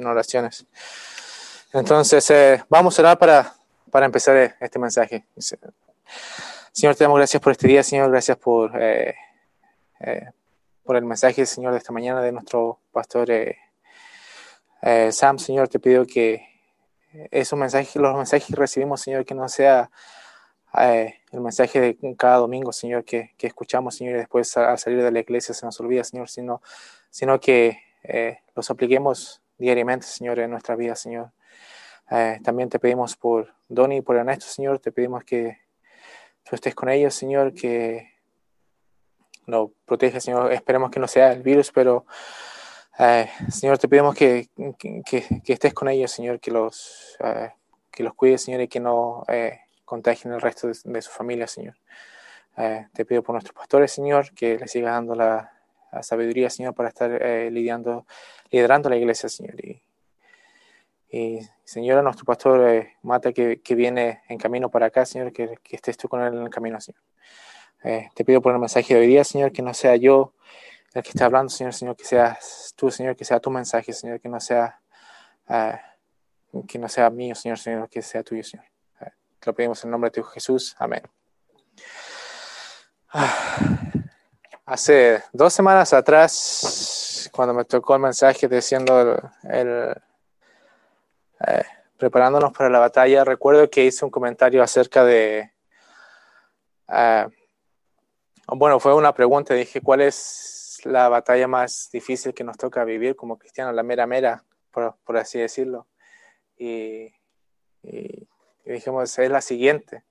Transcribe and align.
en 0.00 0.06
oraciones. 0.06 0.66
Entonces, 1.72 2.28
eh, 2.30 2.64
vamos 2.68 2.98
a 2.98 3.02
orar 3.02 3.18
para, 3.18 3.54
para 3.90 4.06
empezar 4.06 4.56
este 4.60 4.78
mensaje. 4.78 5.24
Señor, 6.72 6.96
te 6.96 7.04
damos 7.04 7.18
gracias 7.18 7.42
por 7.42 7.52
este 7.52 7.68
día, 7.68 7.82
Señor, 7.82 8.10
gracias 8.10 8.36
por, 8.36 8.72
por 10.82 10.96
el 10.96 11.04
mensaje, 11.04 11.46
Señor, 11.46 11.72
de 11.72 11.78
esta 11.78 11.92
mañana 11.92 12.20
de 12.20 12.32
nuestro 12.32 12.80
pastor 12.90 13.28
Sam. 15.10 15.38
Señor, 15.38 15.68
te 15.68 15.78
pido 15.78 16.04
que 16.06 16.50
esos 17.30 17.58
mensajes, 17.58 17.96
los 17.96 18.16
mensajes 18.16 18.46
que 18.48 18.56
recibimos, 18.56 19.00
Señor, 19.00 19.24
que 19.24 19.34
no 19.34 19.48
sea 19.48 19.90
eh, 20.78 21.20
el 21.32 21.40
mensaje 21.40 21.80
de 21.80 22.16
cada 22.16 22.36
domingo, 22.36 22.72
Señor, 22.72 23.04
que, 23.04 23.32
que, 23.36 23.48
escuchamos, 23.48 23.96
Señor, 23.96 24.14
y 24.14 24.18
después 24.18 24.56
al 24.56 24.78
salir 24.78 25.02
de 25.02 25.10
la 25.10 25.20
iglesia 25.20 25.54
se 25.54 25.66
nos 25.66 25.80
olvida, 25.80 26.04
Señor, 26.04 26.28
sino, 26.28 26.62
sino 27.10 27.40
que 27.40 27.78
eh, 28.04 28.38
los 28.54 28.70
apliquemos 28.70 29.42
diariamente, 29.60 30.06
Señor, 30.06 30.40
en 30.40 30.50
nuestra 30.50 30.74
vida, 30.74 30.96
Señor. 30.96 31.30
Eh, 32.10 32.40
también 32.42 32.68
te 32.68 32.80
pedimos 32.80 33.16
por 33.16 33.54
Donny 33.68 33.98
y 33.98 34.00
por 34.00 34.16
Ernesto, 34.16 34.46
Señor, 34.46 34.80
te 34.80 34.90
pedimos 34.90 35.22
que 35.22 35.58
tú 36.42 36.56
estés 36.56 36.74
con 36.74 36.88
ellos, 36.88 37.14
Señor, 37.14 37.54
que 37.54 38.10
lo 39.46 39.72
proteja, 39.84 40.18
Señor. 40.18 40.52
Esperemos 40.52 40.90
que 40.90 40.98
no 40.98 41.06
sea 41.06 41.32
el 41.32 41.42
virus, 41.42 41.70
pero 41.70 42.04
Señor, 43.48 43.78
te 43.78 43.88
pedimos 43.88 44.14
que, 44.14 44.48
que, 44.78 45.02
que, 45.42 45.52
estés 45.52 45.72
con 45.72 45.88
ellos, 45.88 46.10
Señor, 46.10 46.38
que 46.38 46.50
los, 46.50 47.16
que 47.90 48.02
los 48.02 48.14
cuides, 48.14 48.42
Señor, 48.42 48.60
y 48.60 48.68
que 48.68 48.80
no 48.80 49.24
contagien 49.90 50.32
el 50.32 50.40
resto 50.40 50.68
de, 50.68 51.02
su 51.02 51.10
familia, 51.10 51.48
Señor. 51.48 51.74
Eh, 52.56 52.86
te 52.94 53.04
pido 53.04 53.24
por 53.24 53.34
nuestros 53.34 53.54
pastores, 53.54 53.90
Señor, 53.90 54.32
que 54.34 54.56
les 54.56 54.70
sigas 54.70 54.92
dando 54.92 55.16
la, 55.16 55.52
sabiduría, 56.02 56.50
Señor, 56.50 56.74
para 56.74 56.88
estar 56.88 57.10
eh, 57.10 57.50
lidiando, 57.50 58.06
liderando 58.50 58.88
la 58.88 58.96
iglesia, 58.96 59.28
Señor. 59.28 59.54
Y, 59.64 59.82
y 61.10 61.40
Señor, 61.64 62.02
nuestro 62.04 62.24
pastor 62.24 62.68
eh, 62.68 62.96
Mata, 63.02 63.32
que, 63.32 63.60
que, 63.60 63.74
viene 63.74 64.22
en 64.28 64.38
camino 64.38 64.70
para 64.70 64.86
acá, 64.86 65.04
Señor, 65.04 65.32
que, 65.32 65.58
que, 65.62 65.76
estés 65.76 65.96
tú 65.96 66.08
con 66.08 66.22
él 66.22 66.34
en 66.34 66.42
el 66.42 66.50
camino, 66.50 66.80
Señor. 66.80 67.02
te 68.14 68.24
pido 68.24 68.40
por 68.40 68.52
el 68.52 68.58
mensaje 68.58 68.94
de 68.94 69.00
hoy 69.00 69.06
día, 69.06 69.24
Señor, 69.24 69.52
que 69.52 69.62
no 69.62 69.74
sea 69.74 69.96
yo 69.96 70.34
el 70.94 71.02
que 71.02 71.10
esté 71.10 71.24
hablando, 71.24 71.50
Señor, 71.50 71.72
Señor, 71.72 71.96
que 71.96 72.04
seas 72.04 72.74
tú, 72.76 72.90
Señor, 72.90 73.16
que 73.16 73.24
sea 73.24 73.38
tu 73.40 73.50
mensaje, 73.50 73.92
Señor, 73.92 74.20
que 74.20 74.28
no 74.28 74.40
sea, 74.40 74.80
que 76.66 76.78
no 76.78 76.88
sea 76.88 77.10
mío, 77.10 77.34
Señor, 77.34 77.58
Señor, 77.58 77.88
que 77.88 78.02
sea 78.02 78.22
tuyo, 78.24 78.42
Señor. 78.42 78.66
Te 78.98 79.46
lo 79.46 79.54
pedimos 79.54 79.82
en 79.84 79.90
nombre 79.90 80.10
de 80.10 80.20
tu 80.20 80.22
Jesús. 80.22 80.76
Amén. 80.78 81.02
Hace 84.70 85.24
dos 85.32 85.52
semanas 85.52 85.92
atrás, 85.92 87.28
cuando 87.32 87.52
me 87.52 87.64
tocó 87.64 87.96
el 87.96 88.02
mensaje 88.02 88.46
diciendo 88.46 89.20
el, 89.42 89.96
eh, 91.44 91.64
preparándonos 91.96 92.52
para 92.52 92.70
la 92.70 92.78
batalla, 92.78 93.24
recuerdo 93.24 93.68
que 93.68 93.86
hice 93.86 94.04
un 94.04 94.12
comentario 94.12 94.62
acerca 94.62 95.04
de, 95.04 95.50
eh, 96.86 97.26
bueno, 98.46 98.78
fue 98.78 98.94
una 98.94 99.12
pregunta, 99.12 99.54
dije, 99.54 99.80
¿cuál 99.80 100.02
es 100.02 100.80
la 100.84 101.08
batalla 101.08 101.48
más 101.48 101.88
difícil 101.92 102.32
que 102.32 102.44
nos 102.44 102.56
toca 102.56 102.84
vivir 102.84 103.16
como 103.16 103.38
cristianos, 103.38 103.74
la 103.74 103.82
mera 103.82 104.06
mera, 104.06 104.44
por, 104.70 104.94
por 105.04 105.16
así 105.16 105.40
decirlo? 105.40 105.88
Y 106.56 107.12
dijimos, 108.64 109.18
es 109.18 109.30
la 109.32 109.40
siguiente. 109.40 110.04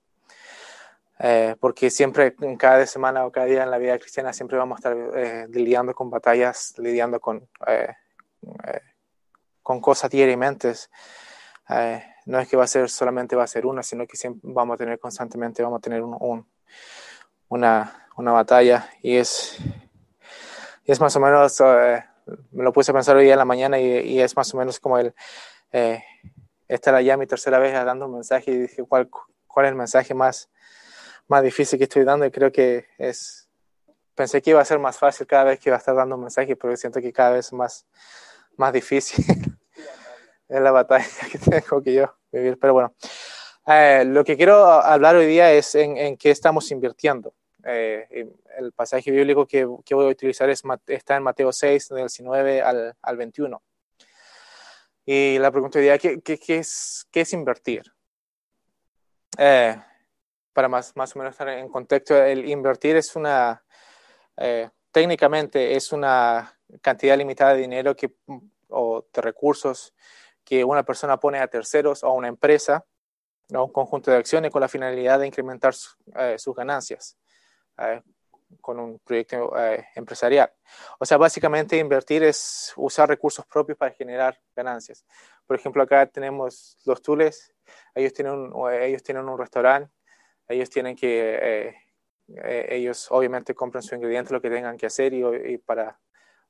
Eh, 1.21 1.57
porque 1.59 1.89
siempre, 1.89 2.33
cada 2.57 2.85
semana 2.85 3.25
o 3.25 3.31
cada 3.31 3.45
día 3.45 3.63
en 3.63 3.71
la 3.71 3.77
vida 3.77 3.99
cristiana, 3.99 4.31
siempre 4.31 4.57
vamos 4.57 4.77
a 4.77 4.79
estar 4.79 4.97
eh, 5.15 5.47
lidiando 5.49 5.93
con 5.93 6.09
batallas, 6.09 6.73
lidiando 6.77 7.19
con, 7.19 7.47
eh, 7.67 7.93
con 9.61 9.81
cosas 9.81 10.09
diariamente. 10.09 10.73
no 12.25 12.39
es 12.39 12.47
que 12.47 12.55
va 12.55 12.63
a 12.63 12.67
ser 12.67 12.89
solamente 12.89 13.35
va 13.35 13.43
a 13.43 13.47
ser 13.47 13.65
una, 13.65 13.83
sino 13.83 14.07
que 14.07 14.15
siempre 14.15 14.49
vamos 14.53 14.75
a 14.75 14.77
tener 14.77 14.97
constantemente, 14.97 15.61
vamos 15.61 15.79
a 15.79 15.81
tener 15.81 16.01
un, 16.01 16.47
una, 17.49 18.07
una, 18.15 18.31
batalla. 18.31 18.89
Y 19.01 19.17
es, 19.17 19.57
es 20.85 21.01
más 21.01 21.13
o 21.17 21.19
menos, 21.19 21.59
me 22.51 22.63
lo 22.63 22.71
puse 22.71 22.91
a 22.91 22.93
pensar 22.93 23.17
hoy 23.17 23.29
en 23.29 23.37
la 23.37 23.45
mañana 23.45 23.77
y, 23.77 24.21
es 24.21 24.37
más 24.37 24.53
o 24.53 24.57
menos 24.57 24.79
como 24.79 24.97
el 24.97 25.13
esta 26.69 26.91
era 26.91 27.01
ya 27.01 27.17
mi 27.17 27.25
tercera 27.25 27.57
vez 27.57 27.73
dando 27.73 28.05
un 28.05 28.13
mensaje 28.13 28.51
y 28.51 28.57
dije, 28.57 28.83
¿cuál, 28.83 29.09
cuál 29.47 29.65
es 29.65 29.71
el 29.71 29.75
mensaje 29.75 30.13
más, 30.13 30.49
más 31.29 31.43
difícil 31.43 31.77
que 31.77 31.85
estoy 31.85 32.03
dando? 32.03 32.25
Y 32.25 32.31
creo 32.31 32.51
que 32.51 32.87
es, 32.97 33.49
pensé 34.15 34.41
que 34.41 34.49
iba 34.49 34.61
a 34.61 34.65
ser 34.65 34.79
más 34.79 34.97
fácil 34.97 35.25
cada 35.25 35.45
vez 35.45 35.59
que 35.59 35.69
iba 35.69 35.77
a 35.77 35.79
estar 35.79 35.95
dando 35.95 36.15
un 36.15 36.21
mensaje, 36.21 36.55
pero 36.55 36.75
siento 36.75 36.99
que 36.99 37.13
cada 37.13 37.31
vez 37.31 37.47
es 37.47 37.53
más, 37.53 37.85
más 38.57 38.73
difícil. 38.73 39.23
es 40.49 40.61
la 40.61 40.71
batalla 40.71 41.05
que 41.31 41.37
tengo 41.61 41.81
que 41.81 41.93
yo 41.93 42.13
vivir. 42.31 42.57
Pero 42.59 42.73
bueno, 42.73 42.93
eh, 43.67 44.03
lo 44.05 44.23
que 44.25 44.35
quiero 44.35 44.65
hablar 44.65 45.15
hoy 45.15 45.27
día 45.27 45.51
es 45.51 45.75
en, 45.75 45.95
en 45.95 46.17
qué 46.17 46.31
estamos 46.31 46.69
invirtiendo. 46.71 47.33
Eh, 47.63 48.27
el 48.57 48.71
pasaje 48.71 49.11
bíblico 49.11 49.45
que, 49.45 49.67
que, 49.85 49.95
voy 49.95 50.07
a 50.07 50.09
utilizar 50.09 50.49
es, 50.49 50.63
está 50.87 51.17
en 51.17 51.23
Mateo 51.23 51.51
6, 51.51 51.89
del 51.89 51.97
19 51.99 52.61
al, 52.61 52.95
al 53.01 53.17
21. 53.17 53.61
Y 55.05 55.37
la 55.39 55.51
pregunta 55.51 55.79
sería, 55.79 55.97
¿qué, 55.97 56.19
qué, 56.21 56.37
qué, 56.37 56.57
es, 56.57 57.07
qué 57.11 57.21
es, 57.21 57.33
invertir? 57.33 57.83
Eh, 59.37 59.75
para 60.59 60.67
más, 60.67 60.93
más 60.97 61.15
o 61.15 61.19
menos 61.19 61.31
estar 61.31 61.47
en 61.47 61.69
contexto, 61.69 62.21
el 62.21 62.45
invertir 62.49 62.97
es 62.97 63.15
una, 63.15 63.63
eh, 64.35 64.69
técnicamente 64.91 65.73
es 65.77 65.93
una 65.93 66.53
cantidad 66.81 67.17
limitada 67.17 67.53
de 67.53 67.61
dinero 67.61 67.95
que, 67.95 68.13
o 68.67 69.05
de 69.13 69.21
recursos 69.21 69.93
que 70.43 70.65
una 70.65 70.83
persona 70.83 71.17
pone 71.17 71.39
a 71.39 71.47
terceros 71.47 72.03
o 72.03 72.07
a 72.07 72.11
una 72.11 72.27
empresa, 72.27 72.85
¿no? 73.47 73.67
un 73.67 73.71
conjunto 73.71 74.11
de 74.11 74.17
acciones 74.17 74.51
con 74.51 74.59
la 74.59 74.67
finalidad 74.67 75.19
de 75.19 75.27
incrementar 75.27 75.73
eh, 76.17 76.35
sus 76.37 76.53
ganancias 76.53 77.17
con 78.59 78.81
un 78.81 78.99
proyecto 78.99 79.57
eh, 79.57 79.87
empresarial. 79.95 80.51
O 80.99 81.05
sea, 81.05 81.15
básicamente 81.15 81.77
invertir 81.77 82.21
es 82.23 82.73
usar 82.75 83.07
recursos 83.07 83.45
propios 83.45 83.77
para 83.77 83.93
generar 83.93 84.37
ganancias. 84.53 85.05
Por 85.47 85.55
ejemplo, 85.55 85.81
acá 85.81 86.05
tenemos 86.07 86.77
los 86.83 87.01
Tules, 87.01 87.55
ellos 87.95 88.11
tienen 88.11 88.33
un, 88.33 88.73
ellos 88.73 89.01
tienen 89.03 89.29
un 89.29 89.37
restaurante, 89.37 89.89
ellos 90.49 90.69
tienen 90.69 90.95
que, 90.95 91.35
eh, 91.41 91.75
eh, 92.43 92.67
ellos 92.69 93.07
obviamente 93.11 93.55
compran 93.55 93.83
su 93.83 93.95
ingrediente, 93.95 94.33
lo 94.33 94.41
que 94.41 94.49
tengan 94.49 94.77
que 94.77 94.87
hacer 94.87 95.13
y, 95.13 95.23
y 95.23 95.57
para, 95.57 95.99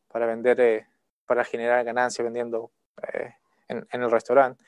para 0.07 0.25
vender, 0.25 0.87
para 1.25 1.43
generar 1.43 1.83
ganancias 1.85 2.23
vendiendo 2.23 2.71
en, 3.67 3.87
en, 3.91 4.01
el 4.01 4.09
restaurante. 4.09 4.63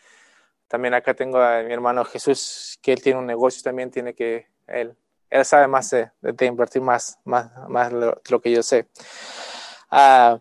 También 0.67 0.93
acá 0.93 1.13
tengo 1.13 1.39
a 1.39 1.63
mi 1.63 1.73
hermano 1.73 2.05
Jesús, 2.05 2.77
que 2.81 2.93
él 2.93 3.01
tiene 3.01 3.19
un 3.19 3.25
negocio, 3.25 3.63
también 3.63 3.89
tiene 3.89 4.13
que, 4.13 4.47
él 4.67 4.95
él 5.31 5.45
sabe 5.45 5.67
más 5.67 5.89
de, 5.89 6.45
invertir 6.45 6.81
más, 6.81 7.17
más, 7.23 7.49
más 7.69 7.91
lo, 7.91 8.21
lo 8.29 8.41
que 8.41 8.51
yo 8.51 8.61
sé. 8.61 8.87
Uh, 9.89 10.37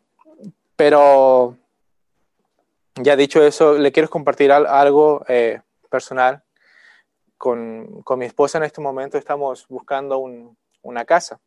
pero 0.77 1.57
ya 2.97 3.17
dicho 3.17 3.43
eso, 3.43 3.75
le 3.75 3.93
quiero 3.93 4.11
compartir 4.11 4.51
algo 4.51 5.25
eh, 5.29 5.61
personal. 5.89 6.43
Con, 7.41 8.03
con, 8.03 8.19
mi 8.19 8.27
esposa 8.27 8.59
en 8.59 8.65
este 8.65 8.83
momento 8.83 9.17
estamos 9.17 9.67
buscando 9.67 10.19
un, 10.19 10.59
una 10.83 11.07
casa, 11.07 11.41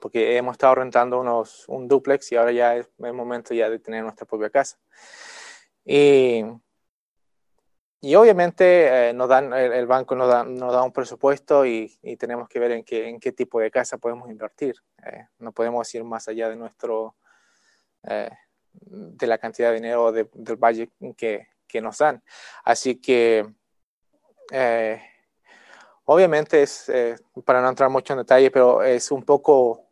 porque 0.00 0.36
hemos 0.36 0.52
estado 0.52 0.74
rentando 0.74 1.18
unos, 1.18 1.64
un 1.66 1.88
duplex 1.88 2.30
y 2.30 2.36
ahora 2.36 2.52
ya 2.52 2.76
es 2.76 2.90
el 2.98 3.14
momento 3.14 3.54
ya 3.54 3.70
de 3.70 3.78
tener 3.78 4.02
nuestra 4.02 4.26
propia 4.26 4.50
casa. 4.50 4.76
Y 5.82 6.44
y 8.04 8.16
obviamente 8.16 9.08
eh, 9.08 9.12
nos 9.14 9.30
dan, 9.30 9.50
el, 9.54 9.86
banco 9.86 10.14
nos 10.14 10.28
da, 10.28 10.44
nos 10.44 10.70
da 10.74 10.82
un 10.82 10.92
presupuesto 10.92 11.64
y, 11.64 11.98
y, 12.02 12.18
tenemos 12.18 12.50
que 12.50 12.58
ver 12.58 12.72
en 12.72 12.84
qué, 12.84 13.08
en 13.08 13.18
qué 13.18 13.32
tipo 13.32 13.58
de 13.60 13.70
casa 13.70 13.96
podemos 13.96 14.28
invertir. 14.28 14.74
Eh, 15.06 15.26
no 15.38 15.52
podemos 15.52 15.94
ir 15.94 16.04
más 16.04 16.28
allá 16.28 16.50
de 16.50 16.56
nuestro, 16.56 17.16
eh, 18.02 18.28
de 18.72 19.26
la 19.26 19.38
cantidad 19.38 19.70
de 19.70 19.76
dinero 19.76 20.12
de, 20.12 20.28
del 20.34 20.56
budget 20.56 20.90
que, 21.16 21.46
que, 21.66 21.80
nos 21.80 21.96
dan. 21.96 22.22
Así 22.62 23.00
que, 23.00 23.50
eh, 24.50 25.02
obviamente 26.04 26.62
es, 26.62 26.88
eh, 26.88 27.16
para 27.44 27.62
no 27.62 27.68
entrar 27.68 27.90
mucho 27.90 28.12
en 28.12 28.20
detalle, 28.20 28.50
pero 28.50 28.82
es 28.82 29.10
un 29.10 29.22
poco, 29.22 29.88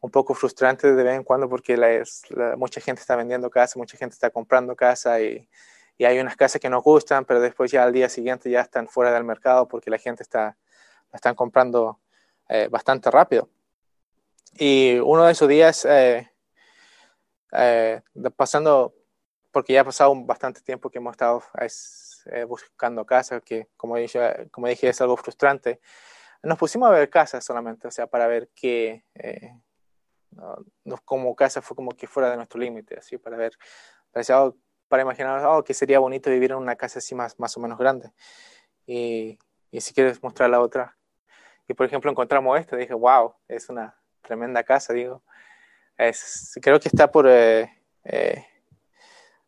un 0.00 0.10
poco 0.10 0.34
frustrante 0.34 0.92
de 0.92 1.02
vez 1.02 1.14
en 1.14 1.24
cuando 1.24 1.48
porque 1.48 1.76
la, 1.76 2.02
la, 2.30 2.56
mucha 2.56 2.80
gente 2.80 3.00
está 3.00 3.16
vendiendo 3.16 3.50
casa, 3.50 3.78
mucha 3.78 3.96
gente 3.96 4.14
está 4.14 4.30
comprando 4.30 4.76
casa 4.76 5.20
y 5.20 5.48
hay 6.00 6.18
unas 6.18 6.36
casas 6.36 6.60
que 6.60 6.68
nos 6.68 6.82
gustan, 6.82 7.24
pero 7.24 7.40
después 7.40 7.70
ya 7.70 7.84
al 7.84 7.92
día 7.92 8.08
siguiente 8.08 8.50
ya 8.50 8.60
están 8.60 8.88
fuera 8.88 9.12
del 9.12 9.24
mercado 9.24 9.68
porque 9.68 9.90
la 9.90 9.98
gente 9.98 10.22
está, 10.22 10.56
están 11.12 11.34
comprando 11.34 12.00
eh, 12.48 12.68
bastante 12.70 13.10
rápido. 13.10 13.48
Y 14.56 14.98
uno 14.98 15.24
de 15.24 15.32
esos 15.32 15.48
días, 15.48 15.86
pasando, 18.36 18.94
porque 19.50 19.72
ya 19.72 19.80
ha 19.80 19.84
pasado 19.84 20.14
bastante 20.24 20.60
tiempo 20.60 20.90
que 20.90 20.98
hemos 20.98 21.12
estado 21.12 21.42
eh, 22.26 22.44
buscando 22.44 23.04
casas, 23.04 23.42
que 23.42 23.68
como 23.76 23.96
dije, 23.96 24.48
como 24.50 24.68
dije 24.68 24.88
es 24.88 25.00
algo 25.00 25.16
frustrante, 25.16 25.80
nos 26.42 26.58
pusimos 26.58 26.88
a 26.88 26.92
ver 26.92 27.08
casas 27.10 27.44
solamente, 27.44 27.88
o 27.88 27.90
sea, 27.90 28.06
para 28.06 28.26
ver 28.26 28.50
qué, 28.54 29.04
no, 30.84 30.98
como 31.04 31.34
casa 31.34 31.62
fue 31.62 31.74
como 31.74 31.92
que 31.92 32.06
fuera 32.06 32.30
de 32.30 32.36
nuestro 32.36 32.60
límite, 32.60 32.98
así, 32.98 33.16
para 33.18 33.36
ver, 33.36 33.52
parecía 34.10 34.52
para 34.88 35.02
imaginar, 35.02 35.44
oh, 35.46 35.64
que 35.64 35.74
sería 35.74 35.98
bonito 35.98 36.30
vivir 36.30 36.52
en 36.52 36.58
una 36.58 36.76
casa 36.76 36.98
así 36.98 37.14
más, 37.14 37.38
más 37.40 37.56
o 37.56 37.60
menos 37.60 37.78
grande. 37.78 38.12
Y, 38.86 39.38
y 39.70 39.80
si 39.80 39.94
quieres 39.94 40.22
mostrar 40.22 40.50
la 40.50 40.60
otra. 40.60 40.96
Y 41.66 41.74
por 41.74 41.86
ejemplo 41.86 42.10
encontramos 42.10 42.60
esta, 42.60 42.76
dije, 42.76 42.94
wow, 42.94 43.34
es 43.48 43.68
una 43.68 43.98
tremenda 44.22 44.62
casa, 44.62 44.92
digo. 44.92 45.22
Es, 45.96 46.58
creo 46.62 46.78
que 46.78 46.88
está 46.88 47.10
por... 47.10 47.26
Eh, 47.28 48.46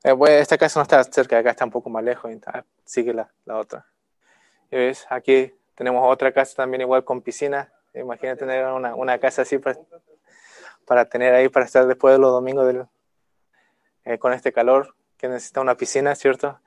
eh, 0.06 0.14
eh 0.28 0.38
esta 0.38 0.56
casa 0.56 0.78
no 0.78 0.84
está 0.84 1.02
cerca 1.04 1.36
de 1.36 1.40
acá, 1.40 1.50
está 1.50 1.64
un 1.64 1.72
poco 1.72 1.90
más 1.90 2.04
lejos, 2.04 2.30
sigue 2.84 3.12
la, 3.12 3.28
la 3.44 3.58
otra. 3.58 3.86
Y 4.70 4.76
ves, 4.76 5.06
aquí 5.10 5.52
tenemos 5.74 6.02
otra 6.06 6.32
casa 6.32 6.54
también 6.54 6.82
igual 6.82 7.04
con 7.04 7.22
piscina. 7.22 7.72
Imagínate 7.92 8.40
tener 8.40 8.66
una, 8.66 8.94
una 8.94 9.18
casa 9.18 9.42
así 9.42 9.58
para, 9.58 9.78
para, 10.86 11.04
tener 11.06 11.34
ahí, 11.34 11.48
para 11.48 11.66
estar 11.66 11.86
después 11.86 12.14
de 12.14 12.18
los 12.18 12.30
domingos 12.30 12.66
del, 12.66 12.86
eh, 14.04 14.18
con 14.18 14.32
este 14.32 14.52
calor, 14.52 14.94
que 15.16 15.28
necesita 15.28 15.60
una 15.60 15.76
piscina, 15.76 16.14
¿cierto? 16.14 16.60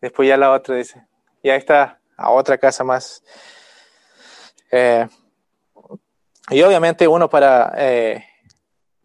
Después 0.00 0.28
ya 0.28 0.36
la 0.36 0.50
otra 0.50 0.74
dice, 0.74 1.06
ya 1.44 1.54
está 1.54 2.00
a 2.16 2.30
otra 2.30 2.58
casa 2.58 2.82
más. 2.82 3.22
Eh, 4.72 5.06
y 6.50 6.62
obviamente 6.62 7.06
uno 7.06 7.28
para, 7.28 7.72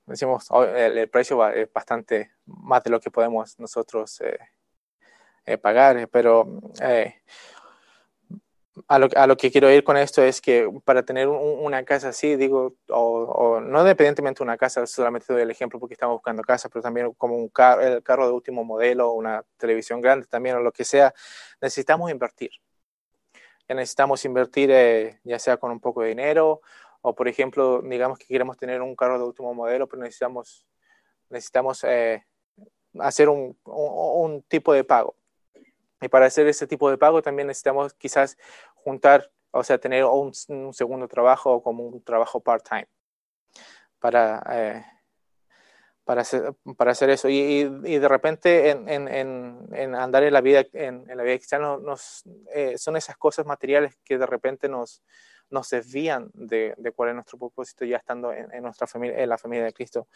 decimos, 0.06 0.48
el, 0.76 1.10
precio 1.10 1.48
es 1.50 1.72
bastante 1.72 2.32
más 2.46 2.84
de 2.84 2.90
lo 2.90 3.00
que 3.00 3.12
podemos 3.12 3.60
nosotros 3.60 4.22
pagar, 5.62 6.08
pero 6.10 6.62
a 8.88 9.00
lo, 9.00 9.08
a 9.16 9.28
lo, 9.28 9.38
que 9.38 9.52
quiero 9.52 9.72
ir 9.72 9.84
con 9.84 9.98
esto 9.98 10.22
es 10.22 10.42
que 10.42 10.70
para 10.84 11.04
tener 11.04 11.28
una 11.28 11.84
casa 11.84 12.10
así, 12.10 12.36
digo, 12.36 12.76
o, 12.90 13.60
no 13.62 13.80
independientemente 13.82 14.40
de 14.40 14.44
una 14.44 14.58
casa, 14.58 14.86
solamente 14.86 15.32
doy 15.32 15.42
el 15.42 15.52
ejemplo 15.52 15.80
porque 15.80 15.94
estamos 15.94 16.16
buscando 16.16 16.44
casa, 16.44 16.70
pero 16.70 16.82
también 16.82 17.14
como 17.14 17.36
un 17.36 17.50
carro, 17.50 17.82
el 17.82 18.04
carro 18.04 18.28
de 18.28 18.34
último 18.34 18.64
modelo, 18.64 19.12
una 19.14 19.44
televisión 19.58 20.02
grande 20.02 20.28
también 20.28 20.58
o 20.58 20.60
lo 20.60 20.72
que 20.72 20.84
sea, 20.84 21.14
necesitamos 21.62 22.12
invertir. 22.12 22.52
Ya 23.68 23.76
necesitamos 23.76 24.24
invertir 24.26 24.70
eh, 24.72 25.20
ya 25.24 25.40
sea 25.40 25.58
con 25.58 25.72
un 25.72 25.80
poco 25.80 26.02
de 26.02 26.10
dinero 26.10 26.62
o 27.08 27.14
por 27.14 27.28
ejemplo, 27.28 27.82
digamos 27.84 28.18
que 28.18 28.26
queremos 28.26 28.58
tener 28.58 28.82
un 28.82 28.96
carro 28.96 29.20
de 29.20 29.26
último 29.26 29.54
modelo, 29.54 29.88
pero 29.88 30.02
necesitamos, 30.02 30.66
necesitamos 31.30 31.84
eh, 31.84 32.26
hacer 33.00 33.30
un, 33.30 33.56
un 33.64 34.42
tipo 34.44 34.74
de 34.74 34.84
pago 34.84 35.16
y 36.02 36.08
para 36.08 36.26
hacer 36.26 36.48
ese 36.48 36.68
tipo 36.68 36.90
de 36.90 36.98
pago 36.98 37.22
también 37.22 37.48
necesitamos 37.48 37.94
quizás 37.94 38.38
juntar, 38.74 39.32
o 39.52 39.64
sea, 39.64 39.78
tener 39.78 40.04
un, 40.06 40.34
segundo 40.34 41.08
trabajo 41.08 41.54
o 41.54 41.64
como 41.64 41.86
un 41.86 42.04
trabajo 42.04 42.42
part-time 42.42 42.88
para, 44.00 44.44
eh, 44.52 44.86
para, 46.04 46.22
hacer, 46.22 46.54
para 46.76 46.92
hacer 46.92 47.10
eso. 47.12 47.30
Y, 47.30 47.70
y, 47.86 47.98
de 48.00 48.08
repente 48.08 48.72
en, 48.72 48.90
en, 48.90 49.68
en, 49.74 49.96
andar 49.96 50.24
en 50.24 50.34
la 50.34 50.42
vida, 50.42 50.66
en, 50.74 51.06
la 51.08 51.24
vida 51.24 51.38
cristiana 51.38 51.78
nos, 51.78 52.24
eh, 52.54 52.78
son 52.78 52.98
esas 52.98 53.18
cosas 53.18 53.46
materiales 53.46 53.96
que 54.04 54.18
de 54.18 54.26
repente 54.26 54.68
nos, 54.68 55.02
nos 55.56 55.70
desvían 55.70 56.30
de, 56.34 56.76
de, 56.78 56.92
cuál 56.92 57.10
es 57.10 57.16
nuestro 57.16 57.40
propósito 57.40 57.86
ya 57.86 57.98
estando 57.98 58.32
en, 58.32 58.62
nuestra 58.62 58.86
familia, 58.86 59.18
en 59.18 59.30
la 59.30 59.38
familia 59.38 59.66
de 59.66 59.74
Cristo. 59.74 60.08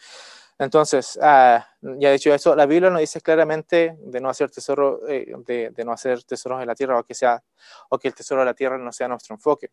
Entonces, 0.58 1.16
uh, 1.16 1.58
ya 1.98 2.12
dicho 2.12 2.32
eso, 2.32 2.54
la 2.54 2.66
Biblia 2.66 2.90
nos 2.90 3.00
dice 3.00 3.20
claramente 3.20 3.96
de 3.98 4.20
no 4.20 4.28
hacer 4.28 4.50
tesoro, 4.50 5.00
eh, 5.08 5.32
de, 5.46 5.84
no 5.84 5.92
hacer 5.92 6.22
tesoros 6.22 6.60
en 6.60 6.68
la 6.68 6.74
tierra 6.74 7.00
o 7.00 7.04
que 7.04 7.14
sea, 7.14 7.42
o 7.88 7.98
que 7.98 8.08
el 8.08 8.14
tesoro 8.14 8.42
de 8.42 8.46
la 8.46 8.54
tierra 8.54 8.78
no 8.78 8.92
sea 8.92 9.08
nuestro 9.08 9.34
enfoque. 9.34 9.70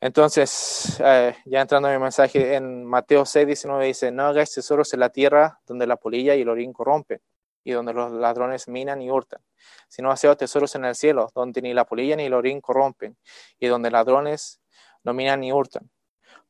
Entonces, 0.00 0.98
uh, 0.98 1.32
ya 1.46 1.60
entrando 1.60 1.88
en 1.88 1.94
mi 1.94 2.02
mensaje, 2.02 2.56
en 2.56 2.84
Mateo 2.84 3.24
6, 3.24 3.46
19 3.46 3.86
dice, 3.86 4.10
no 4.10 4.26
hagáis 4.26 4.52
tesoros 4.52 4.92
en 4.92 5.00
la 5.00 5.10
tierra 5.10 5.60
donde 5.64 5.86
la 5.86 5.96
polilla 5.96 6.34
y 6.34 6.42
el 6.42 6.48
orín 6.48 6.72
corrompen 6.72 7.20
y 7.64 7.72
donde 7.72 7.92
los 7.92 8.12
ladrones 8.12 8.68
minan 8.68 9.02
y 9.02 9.10
hurtan, 9.10 9.40
sino 9.88 10.10
haced 10.10 10.34
tesoros 10.36 10.74
en 10.74 10.84
el 10.84 10.94
cielo, 10.94 11.30
donde 11.34 11.62
ni 11.62 11.74
la 11.74 11.84
polilla 11.84 12.16
ni 12.16 12.24
el 12.24 12.34
orín 12.34 12.60
corrompen, 12.60 13.16
y 13.58 13.66
donde 13.66 13.90
ladrones 13.90 14.60
no 15.04 15.14
minan 15.14 15.40
ni 15.40 15.52
hurtan, 15.52 15.90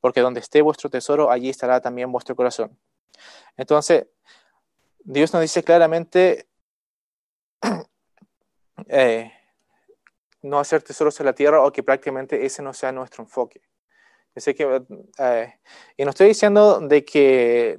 porque 0.00 0.20
donde 0.20 0.40
esté 0.40 0.62
vuestro 0.62 0.90
tesoro, 0.90 1.30
allí 1.30 1.48
estará 1.48 1.80
también 1.80 2.10
vuestro 2.10 2.34
corazón. 2.34 2.78
Entonces, 3.56 4.06
Dios 5.00 5.32
nos 5.32 5.42
dice 5.42 5.62
claramente 5.62 6.48
eh, 8.88 9.32
no 10.42 10.58
hacer 10.58 10.82
tesoros 10.82 11.18
en 11.20 11.26
la 11.26 11.34
tierra 11.34 11.62
o 11.62 11.72
que 11.72 11.82
prácticamente 11.82 12.44
ese 12.44 12.62
no 12.62 12.72
sea 12.72 12.92
nuestro 12.92 13.24
enfoque. 13.24 13.60
que, 14.34 14.82
eh, 15.18 15.54
y 15.96 16.04
no 16.04 16.10
estoy 16.10 16.28
diciendo 16.28 16.80
de 16.80 17.04
que 17.04 17.78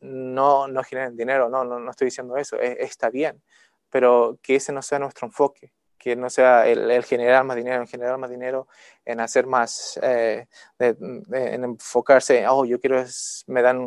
no, 0.00 0.68
no 0.68 0.82
generen 0.82 1.16
dinero, 1.16 1.48
no, 1.48 1.64
no, 1.64 1.78
no 1.78 1.90
estoy 1.90 2.06
diciendo 2.06 2.36
eso, 2.36 2.56
e, 2.60 2.76
está 2.80 3.10
bien, 3.10 3.42
pero 3.90 4.38
que 4.42 4.56
ese 4.56 4.72
no 4.72 4.82
sea 4.82 4.98
nuestro 4.98 5.26
enfoque, 5.26 5.72
que 5.98 6.14
no 6.16 6.30
sea 6.30 6.66
el, 6.66 7.04
generar 7.04 7.44
más 7.44 7.56
dinero, 7.56 7.82
en 7.82 7.88
generar 7.88 8.18
más 8.18 8.30
dinero, 8.30 8.68
en 9.04 9.20
hacer 9.20 9.46
más, 9.46 9.98
eh, 10.02 10.46
en 10.78 11.64
enfocarse, 11.64 12.46
oh, 12.48 12.64
yo 12.64 12.78
quiero, 12.78 13.02
me 13.46 13.62
dan 13.62 13.80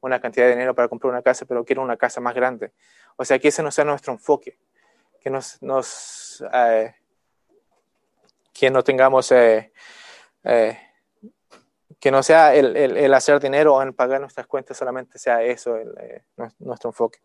una 0.00 0.20
cantidad 0.20 0.46
de 0.46 0.52
dinero 0.52 0.74
para 0.74 0.88
comprar 0.88 1.12
una 1.12 1.22
casa, 1.22 1.44
pero 1.46 1.64
quiero 1.64 1.82
una 1.82 1.96
casa 1.96 2.20
más 2.20 2.34
grande. 2.34 2.72
O 3.16 3.24
sea, 3.24 3.38
que 3.38 3.48
ese 3.48 3.62
no 3.62 3.70
sea 3.70 3.84
nuestro 3.84 4.12
enfoque, 4.12 4.58
que 5.20 5.30
nos, 5.30 5.60
nos 5.62 6.44
eh, 6.52 6.94
que 8.52 8.70
no 8.70 8.84
tengamos 8.84 9.32
eh, 9.32 9.72
que 12.02 12.10
no 12.10 12.22
sea 12.24 12.52
el, 12.52 12.76
el, 12.76 13.14
hacer 13.14 13.38
dinero 13.38 13.76
o 13.76 13.80
en 13.80 13.94
pagar 13.94 14.20
nuestras 14.20 14.48
cuentas, 14.48 14.76
solamente 14.76 15.20
sea 15.20 15.40
eso 15.40 15.76
eh, 15.76 16.24
nuestro 16.58 16.90
enfoque. 16.90 17.20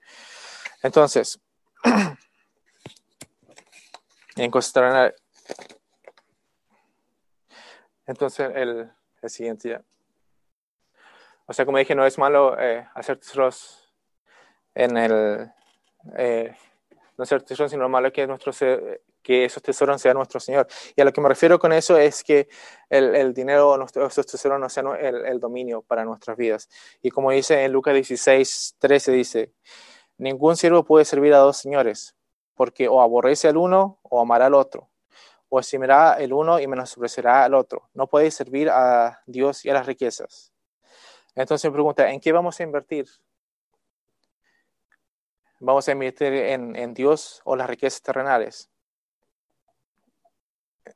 Entonces, 0.83 1.41
en 4.35 4.51
entonces 8.05 8.51
el, 8.53 8.91
siguiente 9.23 9.69
ya. 9.69 9.81
O 11.47 11.53
sea, 11.53 11.65
como 11.65 11.79
dije, 11.79 11.95
no 11.95 12.05
es 12.05 12.19
malo 12.19 12.55
eh, 12.59 12.87
hacer 12.93 13.17
tesoros 13.17 13.91
en 14.75 14.95
el, 14.95 15.51
eh, 16.17 16.55
no 17.17 17.23
hacer 17.23 17.41
tesoros, 17.41 17.71
sino 17.71 17.81
lo 17.81 17.89
malo 17.89 18.13
que 18.13 18.27
nuestro 18.27 18.53
que 19.27 19.43
esos 19.43 19.61
tesoros 19.61 20.01
sean 20.01 20.15
nuestro 20.15 20.39
Señor. 20.39 20.67
Y 20.95 21.01
a 21.01 21.03
lo 21.03 21.11
que 21.11 21.19
me 21.19 21.27
refiero 21.27 21.59
con 21.59 21.73
eso 21.73 21.97
es 21.97 22.23
que 22.23 22.47
el, 22.89 23.13
el 23.13 23.33
dinero, 23.33 23.77
esos 23.85 24.25
tesoros 24.25 24.57
no 24.57 24.69
sean 24.69 24.87
el, 24.97 25.25
el, 25.25 25.37
dominio 25.41 25.81
para 25.81 26.05
nuestras 26.05 26.37
vidas. 26.37 26.69
Y 27.01 27.11
como 27.11 27.31
dice 27.31 27.65
en 27.65 27.73
Lucas 27.73 27.93
16, 27.93 28.77
13, 28.79 29.11
dice, 29.11 29.53
ningún 30.17 30.55
siervo 30.55 30.85
puede 30.85 31.03
servir 31.03 31.33
a 31.33 31.39
dos 31.39 31.57
señores, 31.57 32.15
porque 32.55 32.87
o 32.87 33.01
aborrece 33.01 33.49
al 33.49 33.57
uno 33.57 33.99
o 34.01 34.21
amará 34.21 34.45
al 34.45 34.53
otro, 34.53 34.89
o 35.49 35.59
estimará 35.59 36.13
el 36.13 36.31
uno 36.31 36.61
y 36.61 36.67
menospreciará 36.67 37.43
al 37.43 37.53
otro. 37.53 37.89
No 37.93 38.07
puede 38.07 38.31
servir 38.31 38.69
a 38.69 39.23
Dios 39.25 39.65
y 39.65 39.69
a 39.69 39.73
las 39.73 39.85
riquezas. 39.85 40.53
Entonces 41.35 41.69
me 41.69 41.73
pregunta, 41.73 42.09
¿en 42.09 42.21
qué 42.21 42.31
vamos 42.31 42.57
a 42.61 42.63
invertir? 42.63 43.07
¿Vamos 45.59 45.85
a 45.89 45.91
invertir 45.91 46.31
en, 46.31 46.77
en 46.77 46.93
Dios 46.93 47.41
o 47.43 47.57
las 47.57 47.69
riquezas 47.69 48.01
terrenales? 48.01 48.71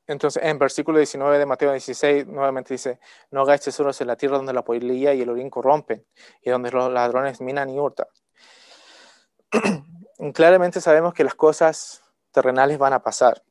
Entonces, 0.08 0.44
en 0.44 0.58
versículo 0.58 0.98
19 0.98 1.38
de 1.38 1.46
Mateo 1.46 1.72
16, 1.72 2.28
nuevamente 2.28 2.74
dice, 2.74 3.00
no 3.30 3.42
hagáis 3.42 3.62
tesoros 3.62 4.00
en 4.02 4.08
la 4.08 4.16
tierra 4.16 4.38
donde 4.38 4.54
la 4.54 4.64
polilla 4.64 5.14
y 5.14 5.22
el 5.22 5.30
orín 5.30 5.50
corrompen, 5.50 6.06
y 6.42 6.50
donde 6.50 6.72
los 6.72 6.92
ladrones 6.92 7.40
minan 7.42 7.70
y 7.70 7.80
hurtan. 7.80 8.08
Claramente 10.34 10.82
sabemos 10.82 11.14
que 11.14 11.24
las 11.24 11.36
cosas 11.36 12.04
terrenales 12.32 12.78
van 12.78 12.94
a 12.94 13.02
pasar. 13.02 13.44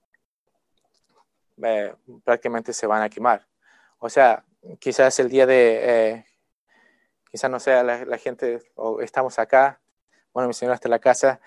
Eh, 1.62 1.95
prácticamente 2.25 2.73
se 2.73 2.87
van 2.87 3.02
a 3.02 3.09
quemar. 3.09 3.47
O 3.99 4.09
sea, 4.09 4.45
quizás 4.78 5.19
el 5.19 5.28
día 5.28 5.47
de, 5.47 5.80
eh, 5.83 6.25
quizás 7.30 7.50
no 7.50 7.61
sea 7.61 7.83
la, 7.83 8.04
la, 8.04 8.19
gente, 8.19 8.61
o 8.75 9.00
estamos 9.00 9.38
acá, 9.38 9.80
bueno, 10.33 10.49
mi 10.49 10.54
señor 10.54 10.75
está 10.75 10.88
en 10.88 10.92
la 10.92 10.99
casa, 10.99 11.40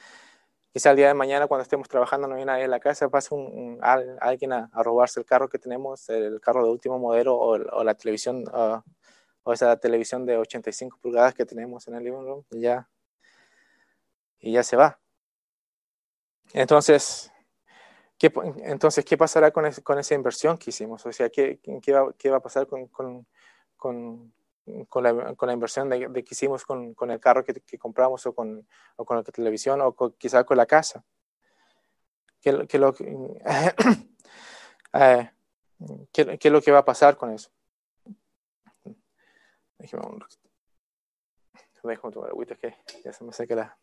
quizá 0.73 0.89
el 0.89 0.97
día 0.97 1.07
de 1.07 1.13
mañana 1.13 1.47
cuando 1.47 1.61
estemos 1.61 1.87
trabajando 1.87 2.27
no 2.27 2.35
hay 2.35 2.45
nadie 2.45 2.63
en 2.63 2.71
la 2.71 2.79
casa, 2.79 3.07
pasa 3.07 3.35
alguien 4.19 4.53
a, 4.53 4.69
robarse 4.73 5.19
el 5.19 5.25
carro 5.25 5.47
que 5.47 5.59
tenemos, 5.59 6.09
el 6.09 6.41
carro 6.41 6.65
de 6.65 6.71
último 6.71 6.97
modelo 6.97 7.37
o, 7.37 7.83
la 7.83 7.93
televisión, 7.93 8.43
o 9.43 9.53
esa 9.53 9.77
televisión 9.77 10.25
de 10.25 10.37
85 10.37 10.97
pulgadas 10.99 11.35
que 11.35 11.45
tenemos 11.45 11.87
en 11.87 11.95
el 11.95 12.03
living 12.03 12.25
room 12.25 12.43
y 12.49 12.61
ya, 12.61 12.89
y 14.39 14.51
ya 14.51 14.63
se 14.63 14.75
va. 14.75 14.99
Entonces, 16.53 17.31
¿qué, 18.17 18.33
entonces, 18.63 19.05
¿qué 19.05 19.15
pasará 19.15 19.51
con, 19.51 19.71
con 19.83 19.99
esa 19.99 20.15
inversión 20.15 20.57
que 20.57 20.71
hicimos? 20.71 21.05
O 21.05 21.11
sea, 21.11 21.29
¿qué, 21.29 21.59
qué, 21.81 21.91
va, 21.93 22.11
qué 22.17 22.31
va, 22.31 22.37
a 22.37 22.41
pasar 22.41 22.65
con, 22.65 22.87
con 22.87 24.33
con 24.87 25.03
la, 25.03 25.35
con 25.35 25.47
la 25.47 25.53
inversión 25.53 25.89
de, 25.89 26.07
de, 26.07 26.23
que 26.23 26.33
hicimos 26.33 26.65
con, 26.65 26.93
con 26.93 27.11
el 27.11 27.19
carro 27.19 27.43
que, 27.43 27.53
que, 27.53 27.77
compramos 27.77 28.25
o 28.25 28.33
con, 28.33 28.67
o 28.95 29.05
con 29.05 29.17
la 29.17 29.23
televisión 29.23 29.81
o 29.81 29.93
con, 29.93 30.13
quizá 30.13 30.43
con 30.43 30.57
la 30.57 30.65
casa. 30.65 31.03
¿Qué, 32.41 32.65
qué 32.67 32.79
lo, 32.79 32.95
eh, 34.93 35.31
¿qué, 36.11 36.37
¿Qué 36.37 36.47
es 36.47 36.51
lo 36.51 36.61
que 36.61 36.71
va 36.71 36.79
a 36.79 36.85
pasar 36.85 37.17
con 37.17 37.31
eso? 37.31 37.51
Déjame 39.77 40.07
un 40.07 40.21
ratito. 40.21 40.49
Déjame 41.83 42.13
tomar 42.13 42.29
agüita 42.29 42.55
que 42.55 42.73
ya 43.03 43.11
se 43.11 43.25
me 43.25 43.33
seca 43.33 43.55
la... 43.55 43.77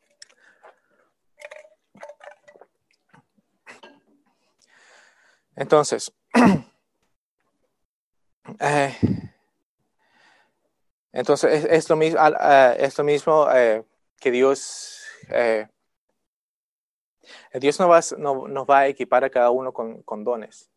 Entonces, 5.55 6.11
eh, 8.61 8.97
entonces 11.13 11.65
es, 11.69 11.89
lo 11.89 11.97
mismo, 11.97 12.21
es 12.79 12.99
lo 12.99 13.05
mismo 13.05 13.49
eh, 13.53 13.85
que 14.19 14.31
Dios, 14.31 15.03
eh, 15.29 15.67
Dios 17.55 17.81
nos 17.81 17.91
va, 17.91 18.01
no, 18.19 18.49
nos 18.49 18.67
va 18.69 18.81
a 18.81 18.87
equipar 18.89 19.25
a 19.25 19.31
cada 19.31 19.51
uno 19.51 19.73
con, 19.73 20.03
con 20.03 20.25
dones. 20.25 20.71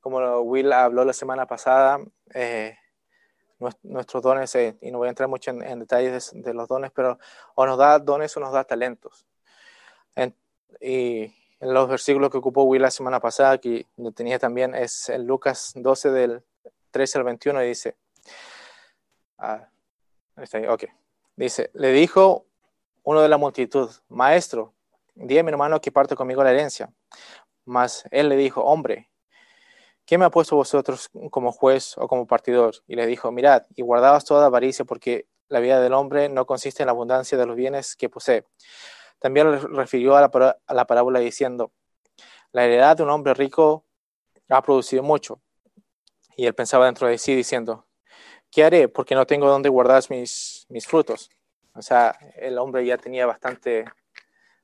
Como 0.00 0.18
Will 0.40 0.72
habló 0.72 1.04
la 1.04 1.12
semana 1.12 1.46
pasada, 1.46 2.00
nuestros 3.82 4.22
dones, 4.22 4.56
y 4.80 4.90
no 4.90 4.98
voy 4.98 5.08
a 5.08 5.10
entrar 5.10 5.28
mucho 5.28 5.50
en, 5.50 5.78
detalles 5.78 6.30
de, 6.32 6.54
los 6.54 6.68
dones, 6.68 6.90
pero 6.92 7.18
o 7.54 7.66
nos 7.66 7.76
da 7.76 7.98
dones 7.98 8.34
o 8.36 8.40
nos 8.40 8.52
da 8.52 8.64
talentos. 8.64 9.26
y 10.80 11.34
en 11.60 11.74
los 11.74 11.88
versículos 11.88 12.30
que 12.30 12.38
ocupó 12.38 12.62
Will 12.62 12.80
la 12.80 12.90
semana 12.90 13.20
pasada, 13.20 13.58
que 13.58 13.86
lo 13.98 14.12
tenía 14.12 14.38
también, 14.38 14.74
es 14.74 15.10
en 15.10 15.26
Lucas 15.26 15.72
12 15.74 16.10
del 16.10 16.42
13 16.90 17.18
al 17.18 17.24
21, 17.24 17.62
y 17.62 17.68
dice, 17.68 17.96
ah, 19.38 19.68
ok, 20.68 20.84
dice, 21.36 21.70
le 21.74 21.92
dijo 21.92 22.46
uno 23.02 23.20
de 23.20 23.28
la 23.28 23.38
multitud, 23.38 23.90
maestro, 24.08 24.74
di 25.14 25.38
a 25.38 25.42
mi 25.42 25.50
hermano 25.50 25.80
que 25.80 25.92
parte 25.92 26.14
conmigo 26.16 26.42
la 26.42 26.50
herencia. 26.50 26.92
Mas 27.64 28.04
él 28.10 28.28
le 28.28 28.36
dijo, 28.36 28.62
hombre, 28.62 29.10
¿quién 30.06 30.20
me 30.20 30.26
ha 30.26 30.30
puesto 30.30 30.56
vosotros 30.56 31.10
como 31.30 31.52
juez 31.52 31.96
o 31.98 32.08
como 32.08 32.26
partidor? 32.26 32.74
Y 32.86 32.96
le 32.96 33.06
dijo, 33.06 33.30
mirad, 33.30 33.64
y 33.74 33.82
guardaos 33.82 34.24
toda 34.24 34.46
avaricia 34.46 34.84
porque 34.84 35.26
la 35.48 35.60
vida 35.60 35.80
del 35.80 35.92
hombre 35.92 36.28
no 36.28 36.46
consiste 36.46 36.82
en 36.82 36.86
la 36.86 36.92
abundancia 36.92 37.36
de 37.36 37.46
los 37.46 37.56
bienes 37.56 37.96
que 37.96 38.08
posee. 38.08 38.44
También 39.18 39.50
le 39.50 39.58
refirió 39.58 40.16
a 40.16 40.24
a 40.24 40.74
la 40.74 40.86
parábola 40.86 41.20
diciendo, 41.20 41.72
la 42.52 42.64
heredad 42.64 42.96
de 42.96 43.02
un 43.02 43.10
hombre 43.10 43.34
rico 43.34 43.84
ha 44.48 44.62
producido 44.62 45.02
mucho. 45.02 45.40
Y 46.36 46.46
él 46.46 46.54
pensaba 46.54 46.86
dentro 46.86 47.06
de 47.06 47.18
sí 47.18 47.34
diciendo, 47.34 47.86
¿qué 48.50 48.64
haré? 48.64 48.88
Porque 48.88 49.14
no 49.14 49.26
tengo 49.26 49.48
dónde 49.48 49.68
guardar 49.68 50.02
mis, 50.10 50.66
mis 50.68 50.86
frutos. 50.86 51.30
O 51.74 51.82
sea, 51.82 52.18
el 52.36 52.58
hombre 52.58 52.84
ya 52.84 52.96
tenía 52.98 53.26
bastante, 53.26 53.84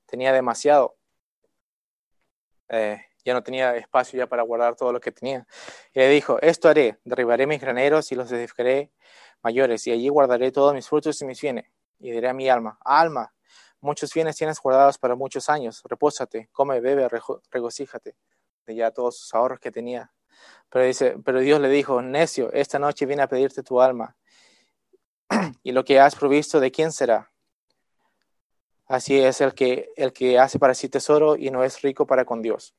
tenía 0.07 0.33
demasiado. 0.33 0.97
Eh, 2.69 3.01
ya 3.25 3.35
no 3.35 3.43
tenía 3.43 3.77
espacio 3.77 4.19
ya 4.19 4.27
para 4.29 4.43
guardar 4.43 4.77
todo 4.77 4.93
lo 4.93 5.01
que 5.01 5.13
tenía. 5.13 5.47
Y 5.93 5.99
le 5.99 6.09
dijo, 6.09 6.41
esto 6.41 6.69
haré, 6.69 6.99
derribaré 7.05 7.47
mis 7.47 7.61
graneros 7.61 8.11
y 8.13 8.15
los 8.15 8.31
edificaré 8.31 8.93
mayores, 9.43 9.87
y 9.87 9.93
allí 9.93 10.09
guardaré 10.09 10.51
todos 10.53 10.75
mis 10.75 10.89
frutos 10.89 11.21
y 11.21 11.25
mis 11.25 11.41
bienes. 11.41 11.67
Y 11.99 12.11
diré 12.11 12.29
a 12.29 12.35
mi 12.35 12.49
alma, 12.49 12.79
alma, 12.85 13.35
muchos 13.81 14.13
bienes 14.13 14.37
tienes 14.37 14.61
guardados 14.61 14.99
para 14.99 15.15
muchos 15.15 15.49
años, 15.49 15.83
repósate, 15.85 16.49
come, 16.53 16.81
bebe, 16.81 17.09
regocíjate 17.51 18.17
de 18.67 18.75
ya 18.75 18.91
todos 18.91 19.19
sus 19.19 19.35
ahorros 19.35 19.61
que 19.61 19.71
tenía. 19.71 20.13
Pero, 20.71 20.85
dice, 20.85 21.17
pero 21.25 21.41
Dios 21.41 21.61
le 21.61 21.69
dijo, 21.69 22.03
necio, 22.03 22.53
esta 22.53 22.79
noche 22.79 23.07
viene 23.07 23.23
a 23.23 23.29
pedirte 23.29 23.63
tu 23.63 23.81
alma. 23.81 24.17
y 25.63 25.73
lo 25.73 25.85
que 25.85 26.01
has 26.01 26.15
provisto, 26.15 26.61
¿de 26.61 26.71
quién 26.71 26.93
será? 26.93 27.31
Así 28.87 29.19
es 29.19 29.41
el 29.41 29.55
que, 29.55 29.91
el 29.97 30.13
que 30.13 30.39
hace 30.39 30.59
para 30.59 30.75
sí 30.75 30.89
tesoro 30.89 31.37
y 31.37 31.51
no 31.51 31.65
es 31.65 31.83
rico 31.83 32.07
para 32.07 32.25
con 32.25 32.41
Dios. 32.41 32.75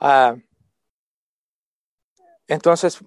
Ah, 0.00 0.36
entonces, 2.48 3.00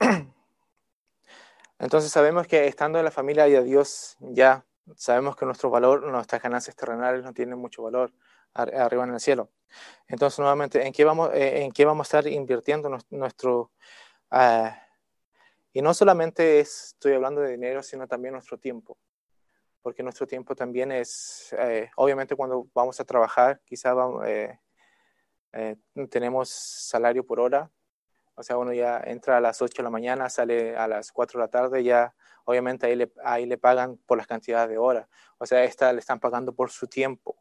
entonces 1.78 2.10
sabemos 2.10 2.46
que 2.46 2.66
estando 2.66 2.98
en 2.98 3.04
la 3.04 3.10
familia 3.10 3.44
de 3.44 3.62
Dios 3.64 4.16
ya 4.20 4.64
sabemos 4.96 5.36
que 5.36 5.46
nuestro 5.46 5.70
valor, 5.70 6.02
nuestras 6.06 6.42
ganancias 6.42 6.76
terrenales 6.76 7.22
no 7.24 7.32
tienen 7.32 7.58
mucho 7.58 7.82
valor 7.82 8.12
arriba 8.54 9.04
en 9.04 9.14
el 9.14 9.20
cielo. 9.20 9.50
Entonces, 10.06 10.38
nuevamente, 10.38 10.86
¿en 10.86 10.92
qué 10.92 11.04
vamos, 11.04 11.30
eh, 11.34 11.62
en 11.64 11.72
qué 11.72 11.84
vamos 11.84 12.06
a 12.06 12.18
estar 12.18 12.32
invirtiendo 12.32 12.90
nuestro... 13.10 13.72
Ah, 14.30 14.82
y 15.72 15.82
no 15.82 15.94
solamente 15.94 16.60
estoy 16.60 17.12
hablando 17.12 17.40
de 17.40 17.52
dinero, 17.52 17.82
sino 17.82 18.08
también 18.08 18.32
nuestro 18.32 18.58
tiempo. 18.58 18.98
Porque 19.82 20.02
nuestro 20.02 20.26
tiempo 20.26 20.56
también 20.56 20.90
es, 20.90 21.54
eh, 21.58 21.90
obviamente 21.96 22.34
cuando 22.34 22.68
vamos 22.74 22.98
a 23.00 23.04
trabajar, 23.04 23.60
quizá 23.64 23.94
eh, 24.26 25.76
tenemos 26.10 26.48
salario 26.48 27.24
por 27.24 27.40
hora. 27.40 27.70
O 28.34 28.42
sea, 28.42 28.56
uno 28.56 28.72
ya 28.72 29.00
entra 29.04 29.36
a 29.36 29.40
las 29.40 29.60
8 29.60 29.78
de 29.78 29.82
la 29.82 29.90
mañana, 29.90 30.28
sale 30.30 30.76
a 30.76 30.88
las 30.88 31.12
4 31.12 31.38
de 31.38 31.44
la 31.44 31.50
tarde, 31.50 31.84
ya 31.84 32.14
obviamente 32.48 32.86
ahí 32.86 32.96
le, 32.96 33.12
ahí 33.22 33.44
le 33.44 33.58
pagan 33.58 33.98
por 34.06 34.16
las 34.16 34.26
cantidades 34.26 34.70
de 34.70 34.78
horas. 34.78 35.06
O 35.36 35.44
sea, 35.44 35.62
esta 35.64 35.92
le 35.92 36.00
están 36.00 36.18
pagando 36.18 36.54
por 36.54 36.70
su 36.70 36.86
tiempo. 36.86 37.36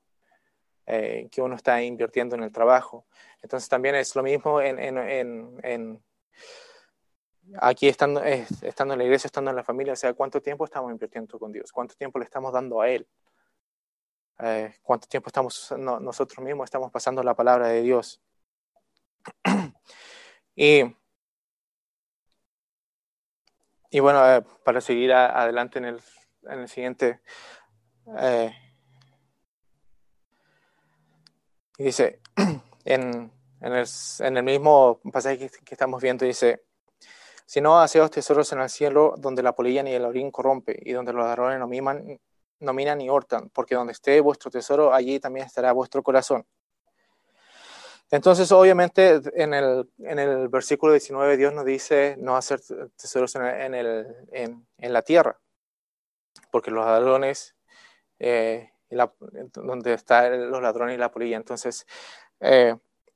Eh, 0.89 1.27
que 1.29 1.41
uno 1.41 1.55
está 1.55 1.81
invirtiendo 1.83 2.35
en 2.37 2.43
el 2.43 2.51
trabajo. 2.51 3.05
Entonces 3.41 3.67
también 3.67 3.95
es 3.95 4.15
lo 4.15 4.23
mismo 4.23 4.61
en, 4.61 4.79
en, 4.79 5.59
en, 5.61 6.03
aquí 7.59 7.89
estando, 7.89 8.23
estando 8.23 8.93
en 8.93 8.99
la 8.99 9.03
iglesia, 9.03 9.27
estando 9.27 9.49
en 9.51 9.57
la 9.57 9.65
familia, 9.65 9.91
o 9.91 9.95
sea, 9.97 10.13
cuánto 10.13 10.41
tiempo 10.41 10.63
estamos 10.63 10.89
invirtiendo 10.89 11.37
con 11.37 11.51
Dios, 11.51 11.73
cuánto 11.73 11.93
tiempo 11.95 12.19
le 12.19 12.25
estamos 12.25 12.53
dando 12.53 12.79
a 12.79 12.89
Él, 12.89 13.05
eh, 14.39 14.75
cuánto 14.81 15.07
tiempo 15.07 15.27
estamos 15.27 15.73
nosotros 15.77 16.45
mismos 16.45 16.65
estamos 16.65 16.89
pasando 16.89 17.21
la 17.21 17.35
palabra 17.35 17.67
de 17.67 17.81
Dios. 17.81 18.21
y, 20.55 20.83
y 23.97 23.99
bueno, 23.99 24.23
eh, 24.31 24.43
para 24.63 24.79
seguir 24.79 25.11
adelante 25.11 25.79
en 25.79 25.85
el, 25.85 26.01
en 26.43 26.59
el 26.59 26.69
siguiente 26.69 27.21
y 31.79 31.83
dice, 31.83 32.19
en, 32.85 33.31
en, 33.61 33.73
el, 33.73 33.87
en 34.19 34.37
el, 34.37 34.43
mismo 34.43 34.99
pasaje 35.11 35.49
que, 35.49 35.73
estamos 35.73 35.99
viendo, 35.99 36.25
dice, 36.25 36.63
si 37.47 37.59
no 37.59 37.79
haceos 37.79 38.11
tesoros 38.11 38.51
en 38.53 38.61
el 38.61 38.69
cielo, 38.69 39.15
donde 39.17 39.41
la 39.41 39.53
polilla 39.53 39.81
ni 39.81 39.93
el 39.93 40.05
orín 40.05 40.29
corrompe, 40.29 40.79
y 40.79 40.93
donde 40.93 41.13
los 41.13 41.25
ladrones 41.25 41.57
no, 41.57 41.67
miman, 41.67 42.19
no 42.59 42.73
minan 42.73 42.99
ni 42.99 43.09
hortan, 43.09 43.49
porque 43.49 43.73
donde 43.73 43.93
esté 43.93 44.21
vuestro 44.21 44.51
tesoro, 44.51 44.93
allí 44.93 45.19
también 45.19 45.47
estará 45.47 45.71
vuestro 45.71 46.03
corazón. 46.03 46.45
Entonces, 48.09 48.51
obviamente, 48.53 49.21
en 49.33 49.53
el, 49.53 49.89
en 49.99 50.19
el 50.19 50.47
versículo 50.47 50.93
19, 50.93 51.35
Dios 51.35 51.53
nos 51.53 51.65
dice 51.65 52.15
no 52.17 52.37
hacer 52.37 52.61
tesoros 52.95 53.35
en, 53.35 53.73
el, 53.73 54.07
en, 54.31 54.93
la 54.93 55.01
tierra, 55.01 55.37
porque 56.49 56.71
los 56.71 56.85
ladrones 56.85 57.55
eh, 58.19 58.71
donde 58.89 59.93
están 59.93 60.49
los 60.49 60.61
ladrones 60.61 60.95
y 60.95 60.97
la 60.97 61.11
polilla. 61.11 61.35
Entonces, 61.35 61.85
eh, 62.39 62.75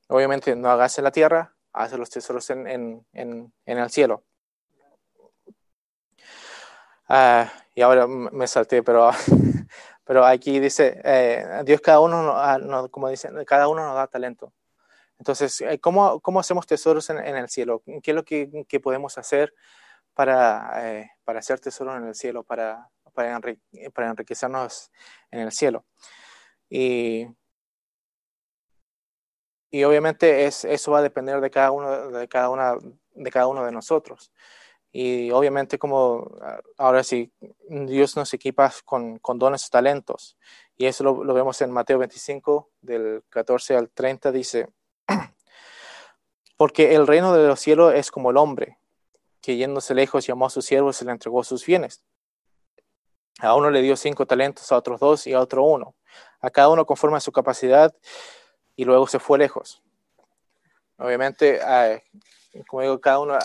obviamente 0.09 0.55
no 0.57 0.69
hagas 0.69 0.97
en 0.97 1.05
la 1.05 1.11
tierra, 1.11 1.55
haz 1.71 1.93
los 1.93 2.09
tesoros 2.09 2.49
en, 2.49 3.05
el 3.13 3.89
cielo. 3.89 4.25
Ah, 7.07 7.49
y 7.75 7.81
ahora 7.81 8.07
me 8.07 8.47
salté, 8.47 8.83
pero, 8.83 9.09
pero 10.03 10.25
aquí 10.25 10.59
dice, 10.59 10.99
eh, 11.03 11.61
Dios 11.65 11.79
cada 11.79 12.01
uno, 12.01 12.33
ah, 12.35 12.87
como 12.91 13.07
dicen, 13.09 13.43
cada 13.45 13.69
uno 13.69 13.85
nos 13.85 13.95
da 13.95 14.07
talento. 14.07 14.51
Entonces, 15.21 15.61
eh, 15.61 15.79
¿cómo, 15.79 16.19
cómo 16.19 16.39
hacemos 16.39 16.65
tesoros 16.65 17.09
en, 17.11 17.19
el 17.19 17.47
cielo? 17.47 17.83
¿Qué 18.01 18.11
es 18.11 18.15
lo 18.15 18.25
que, 18.25 18.65
que 18.67 18.79
podemos 18.79 19.17
hacer 19.19 19.53
para, 20.13 21.07
para 21.23 21.39
hacer 21.39 21.59
tesoros 21.59 21.97
en 21.97 22.07
el 22.07 22.15
cielo, 22.15 22.43
para, 22.43 22.89
para, 23.13 23.39
para 23.93 24.09
enriquecernos 24.09 24.91
en 25.31 25.39
el 25.39 25.51
cielo. 25.51 25.85
Y, 26.69 27.27
y 29.69 29.83
obviamente 29.83 30.45
es, 30.45 30.65
eso 30.65 30.91
va 30.91 30.99
a 30.99 31.03
depender 31.03 31.41
de 31.41 31.49
cada 31.49 31.71
uno 31.71 32.09
de 32.09 32.27
cada 32.27 32.49
una 32.49 32.75
de 33.13 33.31
cada 33.31 33.47
uno 33.47 33.65
de 33.65 33.71
nosotros. 33.71 34.31
Y 34.93 35.31
obviamente 35.31 35.79
como 35.79 36.37
ahora 36.77 37.03
sí, 37.03 37.31
Dios 37.69 38.17
nos 38.17 38.33
equipa 38.33 38.71
con, 38.85 39.19
con 39.19 39.39
dones 39.39 39.69
talentos. 39.69 40.37
Y 40.75 40.85
eso 40.85 41.03
lo, 41.03 41.23
lo, 41.23 41.33
vemos 41.33 41.61
en 41.61 41.71
Mateo 41.71 41.97
25, 41.99 42.71
del 42.81 43.23
14 43.29 43.77
al 43.77 43.89
30, 43.89 44.31
dice, 44.33 44.67
porque 46.57 46.95
el 46.95 47.07
reino 47.07 47.33
de 47.33 47.47
los 47.47 47.59
cielos 47.59 47.93
es 47.95 48.11
como 48.11 48.31
el 48.31 48.37
hombre, 48.37 48.77
que 49.41 49.57
yéndose 49.57 49.95
lejos 49.95 50.25
llamó 50.25 50.45
a 50.45 50.49
sus 50.49 50.65
siervos 50.65 51.01
y 51.01 51.05
le 51.05 51.11
entregó 51.11 51.43
sus 51.43 51.65
bienes. 51.65 52.03
A 53.39 53.55
uno 53.55 53.71
le 53.71 53.81
dio 53.81 53.95
cinco 53.95 54.27
talentos, 54.27 54.71
a 54.71 54.77
otros 54.77 54.99
dos 54.99 55.25
y 55.25 55.33
a 55.33 55.39
otro 55.39 55.63
uno. 55.63 55.95
A 56.39 56.49
cada 56.49 56.69
uno 56.69 56.85
conforme 56.85 57.17
a 57.17 57.19
su 57.19 57.31
capacidad 57.31 57.95
y 58.75 58.85
luego 58.85 59.07
se 59.07 59.19
fue 59.19 59.39
lejos. 59.39 59.81
Obviamente, 60.97 61.59
como 62.67 62.83
digo, 62.83 63.01
cada 63.01 63.19
uno 63.19 63.37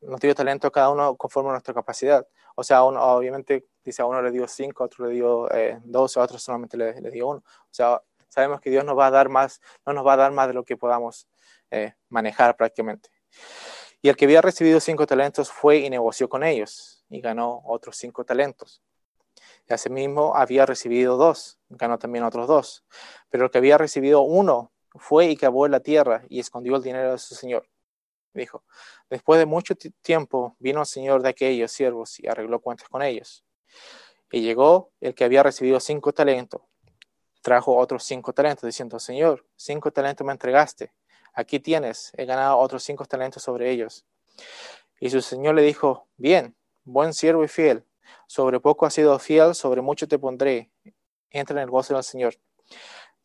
nos 0.00 0.20
dio 0.20 0.34
talento, 0.34 0.70
cada 0.72 0.90
uno 0.90 1.16
conforme 1.16 1.50
a 1.50 1.52
nuestra 1.52 1.74
capacidad. 1.74 2.26
O 2.56 2.64
sea, 2.64 2.82
uno, 2.84 3.02
obviamente, 3.02 3.66
dice 3.84 4.02
a 4.02 4.06
uno 4.06 4.22
le 4.22 4.30
dio 4.30 4.46
cinco, 4.46 4.82
a 4.82 4.86
otro 4.86 5.06
le 5.06 5.12
dio 5.12 5.50
eh, 5.52 5.80
dos, 5.84 6.16
a 6.16 6.22
otro 6.22 6.38
solamente 6.38 6.76
le, 6.76 6.92
dio 7.10 7.28
uno. 7.28 7.42
O 7.46 7.74
sea, 7.74 8.00
sabemos 8.34 8.60
que 8.60 8.70
Dios 8.70 8.84
nos 8.84 8.98
va 8.98 9.06
a 9.06 9.10
dar 9.10 9.28
más, 9.28 9.60
no 9.86 9.92
nos 9.92 10.04
va 10.04 10.14
a 10.14 10.16
dar 10.16 10.32
más 10.32 10.48
de 10.48 10.54
lo 10.54 10.64
que 10.64 10.76
podamos 10.76 11.28
eh, 11.70 11.94
manejar 12.08 12.56
prácticamente. 12.56 13.10
Y 14.02 14.08
el 14.08 14.16
que 14.16 14.26
había 14.26 14.42
recibido 14.42 14.80
cinco 14.80 15.06
talentos 15.06 15.50
fue 15.50 15.78
y 15.78 15.88
negoció 15.88 16.28
con 16.28 16.42
ellos 16.42 17.04
y 17.08 17.20
ganó 17.20 17.62
otros 17.64 17.96
cinco 17.96 18.24
talentos. 18.24 18.82
Y 19.66 19.90
mismo 19.90 20.36
había 20.36 20.66
recibido 20.66 21.16
dos, 21.16 21.58
ganó 21.70 21.98
también 21.98 22.24
otros 22.24 22.46
dos. 22.46 22.84
Pero 23.30 23.44
el 23.44 23.50
que 23.50 23.58
había 23.58 23.78
recibido 23.78 24.20
uno 24.20 24.72
fue 24.94 25.26
y 25.26 25.36
cavó 25.36 25.64
en 25.64 25.72
la 25.72 25.80
tierra 25.80 26.24
y 26.28 26.40
escondió 26.40 26.76
el 26.76 26.82
dinero 26.82 27.12
de 27.12 27.18
su 27.18 27.34
señor. 27.34 27.66
Dijo, 28.34 28.64
después 29.08 29.38
de 29.38 29.46
mucho 29.46 29.74
tiempo 30.02 30.56
vino 30.58 30.80
el 30.80 30.86
señor 30.86 31.22
de 31.22 31.30
aquellos 31.30 31.70
siervos 31.72 32.18
y 32.18 32.26
arregló 32.26 32.60
cuentas 32.60 32.88
con 32.88 33.00
ellos. 33.00 33.44
Y 34.30 34.42
llegó 34.42 34.90
el 35.00 35.14
que 35.14 35.24
había 35.24 35.42
recibido 35.42 35.78
cinco 35.80 36.12
talentos, 36.12 36.60
trajo 37.44 37.76
otros 37.76 38.04
cinco 38.04 38.32
talentos, 38.32 38.66
diciendo, 38.66 38.98
Señor, 38.98 39.44
cinco 39.54 39.92
talentos 39.92 40.26
me 40.26 40.32
entregaste, 40.32 40.92
aquí 41.34 41.60
tienes, 41.60 42.10
he 42.16 42.24
ganado 42.24 42.56
otros 42.56 42.82
cinco 42.82 43.04
talentos 43.04 43.42
sobre 43.42 43.70
ellos. 43.70 44.06
Y 44.98 45.10
su 45.10 45.20
señor 45.20 45.54
le 45.54 45.60
dijo, 45.60 46.08
bien, 46.16 46.56
buen 46.84 47.12
siervo 47.12 47.44
y 47.44 47.48
fiel, 47.48 47.84
sobre 48.26 48.60
poco 48.60 48.86
has 48.86 48.94
sido 48.94 49.18
fiel, 49.18 49.54
sobre 49.54 49.82
mucho 49.82 50.08
te 50.08 50.18
pondré, 50.18 50.70
entra 51.28 51.56
en 51.56 51.64
el 51.64 51.70
gozo 51.70 51.92
del 51.92 52.02
Señor. 52.02 52.34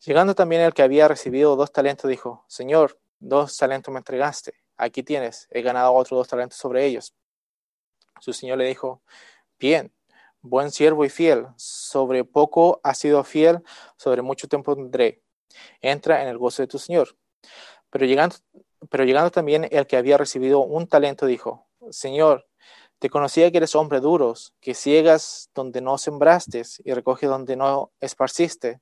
Llegando 0.04 0.34
también 0.34 0.60
el 0.60 0.74
que 0.74 0.82
había 0.82 1.08
recibido 1.08 1.56
dos 1.56 1.72
talentos, 1.72 2.10
dijo, 2.10 2.44
Señor, 2.46 3.00
dos 3.20 3.56
talentos 3.56 3.90
me 3.90 4.00
entregaste, 4.00 4.52
aquí 4.76 5.02
tienes, 5.02 5.48
he 5.50 5.62
ganado 5.62 5.94
otros 5.94 6.18
dos 6.18 6.28
talentos 6.28 6.58
sobre 6.58 6.84
ellos. 6.84 7.14
Su 8.20 8.34
señor 8.34 8.58
le 8.58 8.66
dijo, 8.66 9.00
bien, 9.58 9.94
buen 10.42 10.70
siervo 10.70 11.04
y 11.04 11.10
fiel, 11.10 11.46
sobre 11.56 12.24
poco 12.24 12.80
has 12.82 12.98
sido 12.98 13.22
fiel, 13.24 13.62
sobre 13.96 14.22
mucho 14.22 14.48
tiempo 14.48 14.74
tendré. 14.74 15.22
Entra 15.80 16.22
en 16.22 16.28
el 16.28 16.38
gozo 16.38 16.62
de 16.62 16.68
tu 16.68 16.78
señor. 16.78 17.16
Pero 17.90 18.06
llegando, 18.06 18.36
pero 18.88 19.04
llegando 19.04 19.30
también 19.30 19.68
el 19.70 19.86
que 19.86 19.96
había 19.96 20.16
recibido 20.16 20.60
un 20.60 20.86
talento, 20.86 21.26
dijo, 21.26 21.66
Señor, 21.90 22.46
te 22.98 23.10
conocía 23.10 23.50
que 23.50 23.58
eres 23.58 23.74
hombre 23.74 24.00
duro, 24.00 24.34
que 24.60 24.74
ciegas 24.74 25.50
donde 25.54 25.80
no 25.80 25.98
sembraste 25.98 26.62
y 26.84 26.92
recoges 26.92 27.28
donde 27.28 27.56
no 27.56 27.92
esparciste 28.00 28.80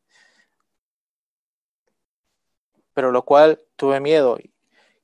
pero 2.98 3.12
lo 3.12 3.24
cual 3.24 3.64
tuve 3.76 4.00
miedo 4.00 4.38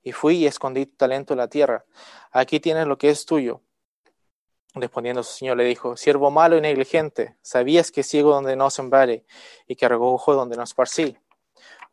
y 0.03 0.11
fui 0.11 0.39
y 0.39 0.47
escondí 0.47 0.85
tu 0.85 0.97
talento 0.97 1.35
en 1.35 1.39
la 1.39 1.47
tierra. 1.47 1.85
Aquí 2.33 2.59
tienes 2.59 2.89
lo 2.89 2.99
que 2.99 3.09
es 3.09 3.25
tuyo. 3.25 3.63
Respondiendo 4.75 5.23
su 5.23 5.33
señor 5.33 5.57
le 5.57 5.65
dijo, 5.65 5.97
siervo 5.97 6.33
malo 6.33 6.57
y 6.57 6.61
negligente, 6.61 7.37
sabías 7.43 7.93
que 7.93 8.03
ciego 8.03 8.33
donde 8.33 8.57
no 8.57 8.71
sembrare 8.71 9.25
y 9.69 9.77
que 9.77 9.89
recojo 9.89 10.35
donde 10.35 10.57
no 10.57 10.65
esparcí. 10.65 11.17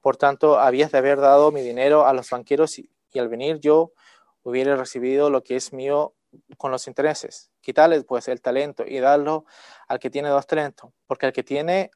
Por 0.01 0.17
tanto, 0.17 0.59
habías 0.59 0.91
de 0.91 0.97
haber 0.97 1.19
dado 1.19 1.51
mi 1.51 1.61
dinero 1.61 2.07
a 2.07 2.13
los 2.13 2.31
banqueros 2.31 2.79
y, 2.79 2.89
al 3.19 3.29
venir 3.29 3.59
yo 3.59 3.93
hubiera 4.41 4.75
recibido 4.75 5.29
lo 5.29 5.43
que 5.43 5.55
es 5.55 5.73
mío 5.73 6.15
con 6.57 6.71
los 6.71 6.87
intereses. 6.87 7.51
Quitales 7.61 8.03
pues 8.03 8.27
el 8.29 8.41
talento 8.41 8.83
y 8.87 8.99
darlo 8.99 9.45
al 9.87 9.99
que 9.99 10.09
tiene 10.09 10.29
dos 10.29 10.47
talentos, 10.47 10.91
porque 11.05 11.27
al 11.27 11.33
que 11.33 11.43
tiene 11.43 11.91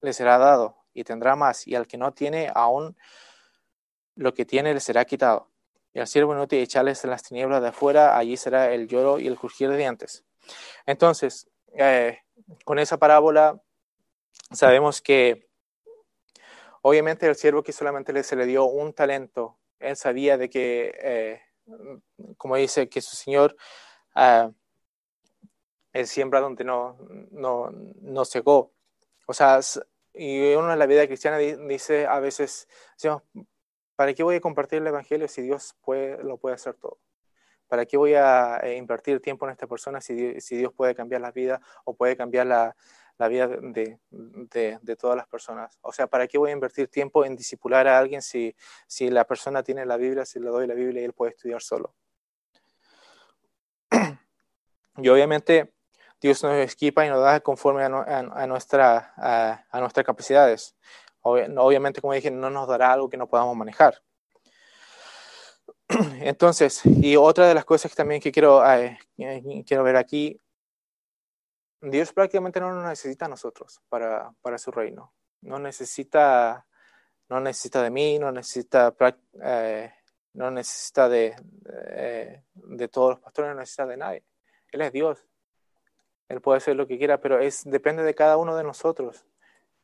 le 0.00 0.12
será 0.12 0.38
dado 0.38 0.78
y 0.94 1.04
tendrá 1.04 1.36
más, 1.36 1.64
y 1.68 1.76
al 1.76 1.86
que 1.86 1.96
no 1.96 2.12
tiene 2.12 2.50
aún 2.52 2.96
lo 4.16 4.34
que 4.34 4.44
tiene 4.44 4.74
le 4.74 4.80
será 4.80 5.04
quitado. 5.04 5.47
Y 5.92 6.00
al 6.00 6.06
siervo 6.06 6.34
inútil 6.34 6.60
echarles 6.60 7.02
en 7.04 7.10
las 7.10 7.22
tinieblas 7.22 7.62
de 7.62 7.68
afuera, 7.68 8.16
allí 8.16 8.36
será 8.36 8.72
el 8.72 8.86
lloro 8.88 9.18
y 9.18 9.26
el 9.26 9.36
crujir 9.36 9.70
de 9.70 9.76
dientes. 9.76 10.24
Entonces, 10.86 11.48
eh, 11.74 12.18
con 12.64 12.78
esa 12.78 12.98
parábola 12.98 13.60
sabemos 14.52 15.02
que 15.02 15.48
obviamente 16.82 17.26
el 17.26 17.36
siervo 17.36 17.62
que 17.62 17.72
solamente 17.72 18.22
se 18.22 18.36
le 18.36 18.46
dio 18.46 18.64
un 18.64 18.92
talento, 18.92 19.58
él 19.78 19.96
sabía 19.96 20.36
de 20.38 20.48
que, 20.48 20.94
eh, 21.02 21.42
como 22.36 22.56
dice, 22.56 22.88
que 22.88 23.00
su 23.00 23.16
señor 23.16 23.56
uh, 24.16 24.52
él 25.92 26.06
siembra 26.06 26.40
donde 26.40 26.64
no, 26.64 26.96
no, 27.30 27.70
no 27.70 28.24
cegó. 28.24 28.72
O 29.26 29.34
sea, 29.34 29.60
y 30.14 30.54
uno 30.54 30.72
en 30.72 30.78
la 30.78 30.86
vida 30.86 31.06
cristiana 31.06 31.38
dice 31.38 32.06
a 32.06 32.18
veces, 32.20 32.68
¿Para 33.98 34.14
qué 34.14 34.22
voy 34.22 34.36
a 34.36 34.40
compartir 34.40 34.78
el 34.78 34.86
Evangelio 34.86 35.26
si 35.26 35.42
Dios 35.42 35.74
puede, 35.82 36.22
lo 36.22 36.36
puede 36.36 36.54
hacer 36.54 36.74
todo? 36.74 37.00
¿Para 37.66 37.84
qué 37.84 37.96
voy 37.96 38.14
a 38.14 38.58
eh, 38.62 38.76
invertir 38.76 39.20
tiempo 39.20 39.44
en 39.44 39.50
esta 39.50 39.66
persona 39.66 40.00
si 40.00 40.14
Dios, 40.14 40.72
puede 40.72 40.94
cambiar 40.94 41.20
la 41.20 41.32
vida 41.32 41.60
o 41.84 41.96
puede 41.96 42.16
cambiar 42.16 42.46
la, 42.46 42.76
vida 43.28 43.48
de, 43.48 43.98
todas 44.96 45.16
las 45.16 45.26
personas? 45.26 45.80
O 45.80 45.92
sea, 45.92 46.06
¿para 46.06 46.28
qué 46.28 46.38
voy 46.38 46.50
a 46.50 46.52
invertir 46.52 46.86
tiempo 46.86 47.24
en 47.24 47.34
disipular 47.34 47.88
a 47.88 47.98
alguien 47.98 48.22
si, 48.22 48.54
la 49.00 49.24
persona 49.24 49.64
tiene 49.64 49.84
la 49.84 49.96
Biblia, 49.96 50.24
si 50.24 50.38
le 50.38 50.48
doy 50.48 50.68
la 50.68 50.74
Biblia 50.74 51.02
y 51.02 51.04
él 51.04 51.12
puede 51.12 51.32
estudiar 51.32 51.60
solo? 51.60 51.92
Y 54.98 55.08
obviamente 55.08 55.72
Dios 56.20 56.40
nos 56.44 56.54
equipa 56.54 57.04
y 57.04 57.08
nos 57.08 57.20
da 57.20 57.40
conforme 57.40 57.82
a 57.82 58.46
nuestras 58.46 60.04
capacidades. 60.04 60.76
Obviamente, 61.30 62.00
como 62.00 62.12
dije, 62.12 62.30
no 62.30 62.50
nos 62.50 62.68
dará 62.68 62.92
algo 62.92 63.08
que 63.08 63.16
no 63.16 63.28
podamos 63.28 63.56
manejar. 63.56 64.02
Entonces, 66.20 66.82
y 66.84 67.16
otra 67.16 67.48
de 67.48 67.54
las 67.54 67.64
cosas 67.64 67.90
que 67.90 67.96
también 67.96 68.20
que 68.20 68.32
quiero, 68.32 68.64
eh, 68.70 68.98
quiero 69.66 69.82
ver 69.82 69.96
aquí, 69.96 70.40
Dios 71.80 72.12
prácticamente 72.12 72.60
no 72.60 72.74
nos 72.74 72.84
necesita 72.84 73.26
a 73.26 73.28
nosotros 73.28 73.80
para, 73.88 74.32
para 74.42 74.58
su 74.58 74.70
reino. 74.70 75.14
No 75.40 75.58
necesita, 75.58 76.66
no 77.28 77.40
necesita 77.40 77.82
de 77.82 77.90
mí, 77.90 78.18
no 78.18 78.32
necesita, 78.32 78.94
eh, 79.42 79.92
no 80.34 80.50
necesita 80.50 81.08
de, 81.08 81.36
de, 82.54 82.88
todos 82.88 83.10
los 83.10 83.20
pastores, 83.20 83.52
no 83.52 83.60
necesita 83.60 83.86
de 83.86 83.96
nadie. 83.96 84.24
Él 84.72 84.80
es 84.82 84.92
Dios. 84.92 85.24
Él 86.28 86.40
puede 86.40 86.58
hacer 86.58 86.76
lo 86.76 86.86
que 86.86 86.98
quiera, 86.98 87.20
pero 87.20 87.38
es, 87.38 87.62
depende 87.64 88.02
de 88.02 88.14
cada 88.14 88.36
uno 88.36 88.56
de 88.56 88.64
nosotros 88.64 89.24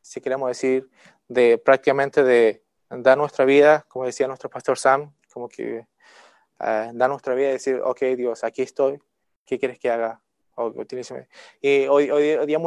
si 0.05 0.21
queremos 0.21 0.49
decir, 0.49 0.91
de 1.29 1.57
prácticamente 1.57 2.23
de 2.23 2.63
dar 2.91 3.17
nuestra 3.17 3.47
vida, 3.47 3.87
como 3.89 4.05
decía 4.05 4.27
nuestro 4.27 4.51
pastor 4.51 4.79
Sam, 4.79 5.15
como 5.33 5.49
que 5.49 5.87
uh, 6.61 6.93
dar 6.93 7.09
nuestra 7.09 7.35
vida 7.35 7.49
y 7.49 7.53
decir, 7.53 7.81
ok, 7.83 8.01
Dios, 8.15 8.45
aquí 8.45 8.61
estoy, 8.61 9.01
¿qué 9.47 9.59
quieres 9.59 9.79
que 9.79 9.91
haga? 9.91 10.21
y 11.61 11.87
hoy, 11.89 12.11
hoy, 12.13 12.47
día, 12.47 12.59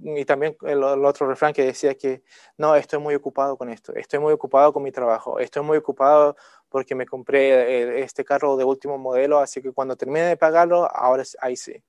y 0.00 0.24
también 0.26 0.58
el, 0.60 0.76
el, 0.76 1.04
otro 1.06 1.26
refrán 1.26 1.54
que 1.54 1.64
decía 1.64 1.94
que, 1.94 2.22
no, 2.58 2.76
estoy 2.76 2.98
muy 2.98 3.14
ocupado 3.14 3.56
con 3.56 3.70
esto, 3.70 3.94
estoy 3.94 4.18
muy 4.18 4.34
ocupado 4.34 4.74
con 4.74 4.82
mi 4.82 4.92
trabajo, 4.92 5.38
estoy 5.38 5.62
muy 5.62 5.78
ocupado 5.78 6.36
porque 6.68 6.94
me 6.94 7.06
compré 7.06 8.02
este 8.02 8.26
carro 8.26 8.58
de 8.58 8.64
último 8.64 8.98
modelo, 8.98 9.38
así 9.38 9.62
que 9.62 9.72
cuando 9.72 9.96
termine 9.96 10.26
de 10.26 10.36
pagarlo, 10.36 10.86
ahora 10.94 11.22
ahí 11.40 11.56
sí. 11.56 11.82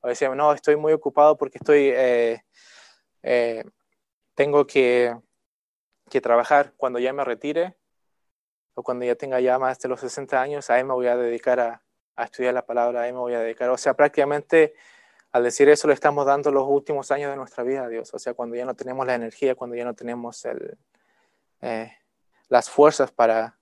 O 0.00 0.08
decía, 0.08 0.34
no, 0.34 0.54
estoy 0.54 0.76
muy 0.76 0.92
ocupado 0.94 1.36
porque 1.36 1.58
estoy... 1.58 1.90
Eh, 1.94 2.42
eh, 3.22 3.64
tengo 4.34 4.66
que, 4.66 5.16
que 6.10 6.20
trabajar 6.20 6.74
cuando 6.76 6.98
ya 6.98 7.12
me 7.12 7.24
retire 7.24 7.76
o 8.74 8.82
cuando 8.82 9.04
ya 9.04 9.14
tenga 9.14 9.40
ya 9.40 9.58
más 9.58 9.78
de 9.80 9.88
los 9.88 10.00
60 10.00 10.40
años, 10.40 10.70
ahí 10.70 10.84
me 10.84 10.94
voy 10.94 11.06
a 11.06 11.16
dedicar 11.16 11.60
a, 11.60 11.82
estudiar 12.16 12.54
la 12.54 12.64
palabra, 12.64 13.02
ahí 13.02 13.12
me 13.12 13.18
voy 13.18 13.34
a 13.34 13.40
dedicar. 13.40 13.68
O 13.70 13.76
sea, 13.76 13.94
prácticamente 13.94 14.74
al 15.32 15.42
decir 15.42 15.68
eso 15.68 15.88
le 15.88 15.94
estamos 15.94 16.26
dando 16.26 16.50
los 16.50 16.68
últimos 16.68 17.10
años 17.10 17.30
de 17.30 17.36
nuestra 17.36 17.64
vida 17.64 17.84
a 17.84 17.88
Dios. 17.88 18.12
O 18.14 18.18
sea, 18.18 18.34
cuando 18.34 18.54
ya 18.54 18.64
no 18.64 18.74
tenemos 18.74 19.06
la 19.06 19.14
energía, 19.14 19.54
cuando 19.54 19.74
ya 19.76 19.84
no 19.84 19.94
tenemos 19.94 20.44
el, 20.44 20.78
eh, 21.62 21.92
las 22.48 22.70
fuerzas 22.70 23.10
para, 23.10 23.58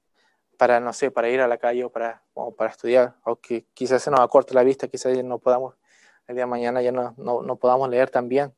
para, 0.58 0.80
no 0.80 0.92
sé, 0.92 1.10
para 1.10 1.28
ir 1.28 1.40
a 1.40 1.48
la 1.48 1.58
calle 1.58 1.84
o 1.84 1.90
para, 1.90 2.22
o 2.34 2.54
para 2.54 2.70
estudiar, 2.70 3.14
o 3.24 3.36
que 3.36 3.66
quizás 3.72 4.02
se 4.02 4.10
nos 4.10 4.20
acorte 4.20 4.52
la 4.52 4.64
vista, 4.64 4.88
quizás 4.88 5.16
no 5.24 5.38
podamos, 5.38 5.76
el 6.26 6.34
día 6.34 6.44
de 6.44 6.50
mañana 6.50 6.82
ya 6.82 6.92
no, 6.92 7.14
no, 7.16 7.42
no 7.42 7.56
podamos 7.56 7.88
leer 7.88 8.10
tan 8.10 8.28
bien. 8.28 8.52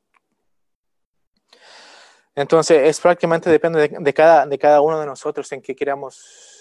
Entonces, 2.35 2.88
es 2.88 3.01
prácticamente 3.01 3.51
depende 3.51 3.88
de, 3.88 4.14
cada, 4.14 4.47
de 4.47 4.59
cada 4.59 4.81
uno 4.81 4.99
de 4.99 5.07
nosotros 5.07 5.51
en 5.53 5.61
qué 5.61 5.75
queremos, 5.75 6.16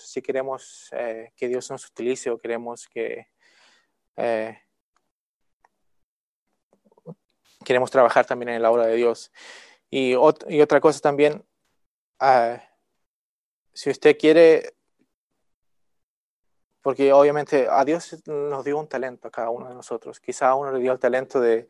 si 0.06 0.22
queremos 0.22 0.90
eh, 0.92 1.32
que 1.36 1.48
Dios 1.48 1.72
nos 1.72 1.88
utilice 1.88 2.30
o 2.30 2.38
queremos 2.38 2.88
que 2.88 3.28
eh, 4.18 4.58
queremos 7.64 7.90
trabajar 7.90 8.26
también 8.26 8.50
en 8.50 8.62
la 8.62 8.72
obra 8.72 8.86
de 8.88 8.96
Dios. 8.96 9.32
Y, 9.90 10.16
ot 10.16 10.46
y 10.50 10.62
otra 10.62 10.82
cosa 10.82 11.00
también, 11.00 11.46
uh, 12.22 12.58
si 13.74 13.90
usted 13.90 14.18
quiere, 14.18 14.74
porque 16.82 17.14
obviamente 17.14 17.68
a 17.70 17.86
Dios 17.86 18.22
nos 18.26 18.66
dio 18.66 18.78
un 18.78 18.88
talento 18.88 19.28
a 19.28 19.32
cada 19.32 19.50
uno 19.50 19.70
de 19.70 19.76
nosotros. 19.76 20.20
Quizá 20.20 20.50
a 20.50 20.56
uno 20.56 20.72
le 20.72 20.80
dio 20.80 20.92
el 20.92 21.00
talento 21.00 21.40
de, 21.40 21.68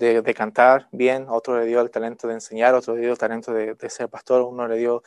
de, 0.00 0.34
cantar 0.34 0.88
bien, 0.92 1.26
otro 1.28 1.58
le 1.58 1.66
dio 1.66 1.80
el 1.80 1.90
talento 1.90 2.26
de 2.26 2.34
enseñar, 2.34 2.74
otro 2.74 2.94
le 2.94 3.02
dio 3.02 3.12
el 3.12 3.18
talento 3.18 3.52
de, 3.52 3.76
ser 3.90 4.08
pastor, 4.08 4.42
uno 4.42 4.66
le 4.66 4.78
dio 4.78 5.02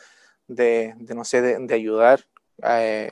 de, 0.46 0.94
de 0.96 1.14
no 1.14 1.24
sé, 1.24 1.42
de, 1.42 1.74
ayudar, 1.74 2.20
eh, 2.62 3.10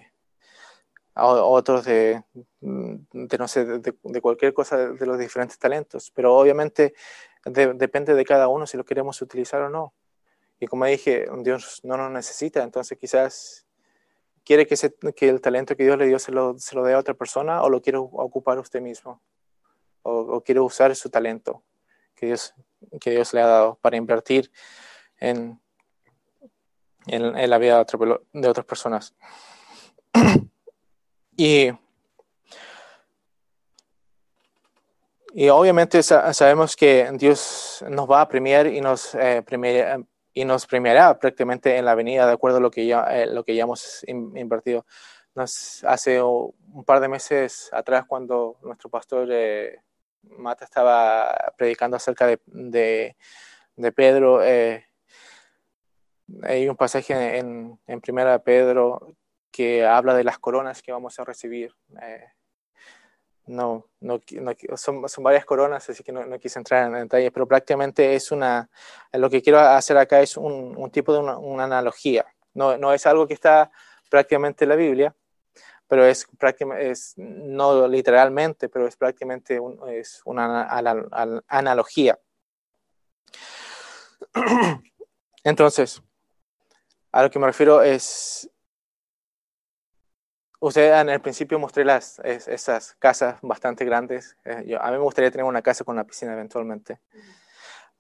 a 1.15 1.27
otros 1.27 1.85
de, 1.85 2.23
no 2.61 3.49
sé, 3.49 3.65
de, 3.81 4.21
cualquier 4.21 4.55
cosa 4.55 4.93
de, 4.93 5.07
los 5.07 5.19
diferentes 5.19 5.59
talentos. 5.59 6.13
Pero 6.15 6.37
obviamente 6.37 6.95
depende 7.45 8.15
de 8.15 8.25
cada 8.25 8.47
uno 8.47 8.67
si 8.67 8.77
lo 8.77 8.85
queremos 8.85 9.21
utilizar 9.21 9.61
o 9.63 9.69
no. 9.69 9.93
Y 10.61 10.69
como 10.69 10.85
dije, 10.87 11.27
Dios 11.39 11.81
no 11.83 11.97
nos 11.97 12.13
necesita, 12.13 12.63
entonces 12.63 12.97
quizás 12.97 13.67
quiere 14.45 14.67
que, 14.69 14.77
se, 14.77 14.95
el 15.21 15.41
talento 15.41 15.75
que 15.77 15.83
Dios 15.83 15.99
le 15.99 16.07
dio 16.07 16.21
se 16.21 16.31
lo, 16.31 16.57
se 16.59 16.77
lo 16.77 16.85
dé 16.85 16.95
a 16.95 16.99
otra 16.99 17.15
persona 17.15 17.63
o 17.63 17.69
lo 17.69 17.83
quiere 17.83 17.99
ocupar 17.99 18.59
usted 18.61 18.81
mismo 18.81 19.21
o, 20.03 20.13
o 20.13 20.41
quiere 20.43 20.61
usar 20.61 20.95
su 20.95 21.11
talento 21.11 21.65
que 22.23 22.27
Dios, 22.27 22.55
que 23.01 23.11
Dios 23.11 23.35
le 23.35 23.41
ha 23.41 23.47
dado 23.49 23.79
para 23.83 23.97
invertir 23.97 24.53
en, 25.19 25.61
en, 27.09 27.51
la 27.51 27.59
vida 27.59 27.85
de, 28.33 28.49
otras 28.49 28.65
personas. 28.65 29.13
y, 31.37 31.71
y 35.35 35.49
obviamente 35.49 36.01
sabemos 36.05 36.77
que 36.77 37.11
Dios 37.15 37.85
nos 37.89 38.09
va 38.09 38.21
a 38.21 38.29
premiar 38.29 38.69
y 38.69 38.81
nos, 38.81 39.17
eh, 39.17 39.43
y 40.33 40.45
nos 40.45 40.67
premiará 40.69 41.19
prácticamente 41.19 41.77
en 41.77 41.85
la 41.85 41.97
venida 41.97 42.25
de 42.25 42.35
acuerdo 42.35 42.59
a 42.59 42.61
lo 42.61 42.71
que 42.71 42.87
ya, 42.87 43.03
eh, 43.11 43.27
lo 43.27 43.43
que 43.43 43.57
ya 43.57 43.65
hemos 43.65 44.05
invertido. 44.07 44.87
Nos, 45.35 45.83
hace 45.83 46.23
un 46.23 46.85
par 46.87 47.01
de 47.01 47.09
meses 47.09 47.69
atrás 47.73 48.05
cuando 48.07 48.59
nuestro 48.63 48.91
pastor 48.91 49.27
eh, 49.33 49.81
Mata 50.43 50.65
estaba 50.65 51.35
predicando 51.57 51.97
acerca 51.97 52.27
de, 52.27 53.17
Pedro, 53.95 54.43
eh, 54.43 54.87
hay 56.43 56.69
un 56.69 56.77
pasaje 56.77 57.39
en, 57.39 57.79
en 57.87 58.01
Primera 58.01 58.39
Pedro 58.41 59.15
que 59.51 59.85
habla 59.87 60.15
de 60.15 60.25
las 60.25 60.39
coronas 60.39 60.83
que 60.83 60.93
vamos 60.93 61.19
a 61.19 61.25
recibir. 61.25 61.75
Eh, 62.01 62.27
no, 63.47 63.87
no, 64.01 64.21
son, 64.77 65.03
varias 65.23 65.45
coronas, 65.45 65.89
así 65.89 66.03
que 66.03 66.13
no, 66.13 66.39
quise 66.39 66.59
entrar 66.59 66.87
en 66.87 67.03
detalles, 67.03 67.31
pero 67.33 67.47
prácticamente 67.47 68.15
es 68.15 68.31
una, 68.31 68.71
lo 69.13 69.29
que 69.29 69.43
quiero 69.43 69.59
hacer 69.59 69.97
acá 69.99 70.21
es 70.21 70.37
un, 70.37 70.75
un 70.77 70.91
tipo 70.91 71.13
de 71.13 71.19
una, 71.19 71.39
una 71.39 71.65
analogía. 71.65 72.25
No, 72.55 72.77
no, 72.79 72.93
es 72.93 73.07
algo 73.07 73.27
que 73.27 73.35
está 73.35 73.71
prácticamente 74.09 74.65
en 74.65 74.69
la 74.69 74.77
Biblia, 74.77 75.15
pero 75.89 76.05
es 76.07 76.27
prácticamente, 76.39 76.91
es, 76.91 77.15
no 77.17 77.87
literalmente, 77.87 78.69
pero 78.69 78.87
es 78.87 78.97
prácticamente 78.97 79.61
es 79.89 80.23
una 80.25 80.69
analogía. 81.49 82.19
Entonces, 85.45 86.03
a 87.11 87.23
lo 87.23 87.31
que 87.31 87.39
me 87.39 87.47
refiero 87.47 87.83
es, 87.83 88.49
usted 90.61 90.99
en 91.01 91.11
el 91.11 91.21
principio 91.21 91.59
mostré 91.59 91.85
las, 91.85 92.19
esas 92.21 92.95
casas 92.99 93.37
bastante 93.43 93.85
grandes. 93.85 94.37
Eh, 94.45 94.65
yo, 94.67 94.83
a 94.83 94.87
mí 94.87 94.93
me 94.93 95.03
gustaría 95.03 95.31
tener 95.31 95.45
una 95.45 95.63
casa 95.63 95.85
con 95.85 95.95
una 95.95 96.05
piscina 96.05 96.33
eventualmente, 96.33 97.01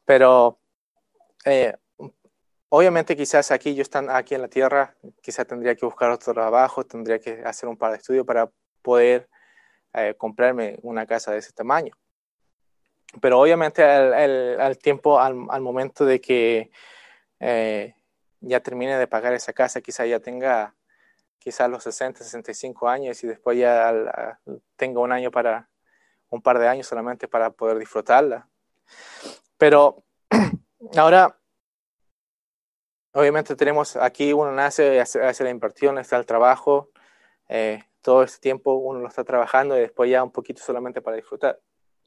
pero 0.04 0.58
eh, 1.44 1.76
Obviamente 2.74 3.14
quizás 3.14 3.50
aquí 3.50 3.74
yo 3.74 3.82
están 3.82 4.08
aquí 4.08 4.34
en 4.34 4.40
la 4.40 4.48
tierra, 4.48 4.96
quizás 5.20 5.46
tendría 5.46 5.74
que 5.74 5.84
buscar 5.84 6.10
otro 6.10 6.32
trabajo, 6.32 6.86
tendría 6.86 7.18
que 7.18 7.42
hacer 7.44 7.68
un 7.68 7.76
par 7.76 7.90
de 7.90 7.98
estudios 7.98 8.24
para 8.24 8.50
poder 8.80 9.28
eh, 9.92 10.14
comprarme 10.16 10.78
una 10.80 11.04
casa 11.04 11.32
de 11.32 11.40
ese 11.40 11.52
tamaño. 11.52 11.92
Pero 13.20 13.38
obviamente 13.38 13.84
al, 13.84 14.78
tiempo, 14.78 15.20
al, 15.20 15.60
momento 15.60 16.06
de 16.06 16.18
que 16.18 16.70
eh, 17.40 17.94
ya 18.40 18.60
termine 18.60 18.96
de 18.96 19.06
pagar 19.06 19.34
esa 19.34 19.52
casa, 19.52 19.82
quizás 19.82 20.08
ya 20.08 20.20
tenga 20.20 20.74
quizás 21.38 21.68
los 21.68 21.82
60, 21.82 22.24
65 22.24 22.88
años 22.88 23.22
y 23.22 23.26
después 23.26 23.58
ya 23.58 24.40
tenga 24.76 25.00
un 25.00 25.12
año 25.12 25.30
para, 25.30 25.68
un 26.30 26.40
par 26.40 26.58
de 26.58 26.68
años 26.68 26.86
solamente 26.86 27.28
para 27.28 27.50
poder 27.50 27.76
disfrutarla. 27.76 28.48
Pero 29.58 30.04
ahora 30.96 31.36
obviamente 33.12 33.56
tenemos 33.56 33.96
aquí, 33.96 34.32
uno 34.32 34.52
nace, 34.52 35.00
hace, 35.00 35.22
hace 35.22 35.44
la 35.44 35.50
inversión, 35.50 35.98
está 35.98 36.16
el 36.16 36.26
trabajo, 36.26 36.90
eh, 37.48 37.82
todo 38.00 38.22
este 38.22 38.40
tiempo 38.40 38.74
uno 38.74 39.00
lo 39.00 39.08
está 39.08 39.24
trabajando 39.24 39.76
y 39.76 39.80
después 39.80 40.10
ya 40.10 40.22
un 40.22 40.32
poquito 40.32 40.62
solamente 40.62 41.00
para 41.00 41.16
disfrutar, 41.16 41.60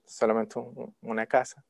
solamente 0.05 0.59
una 1.01 1.25
casa 1.25 1.63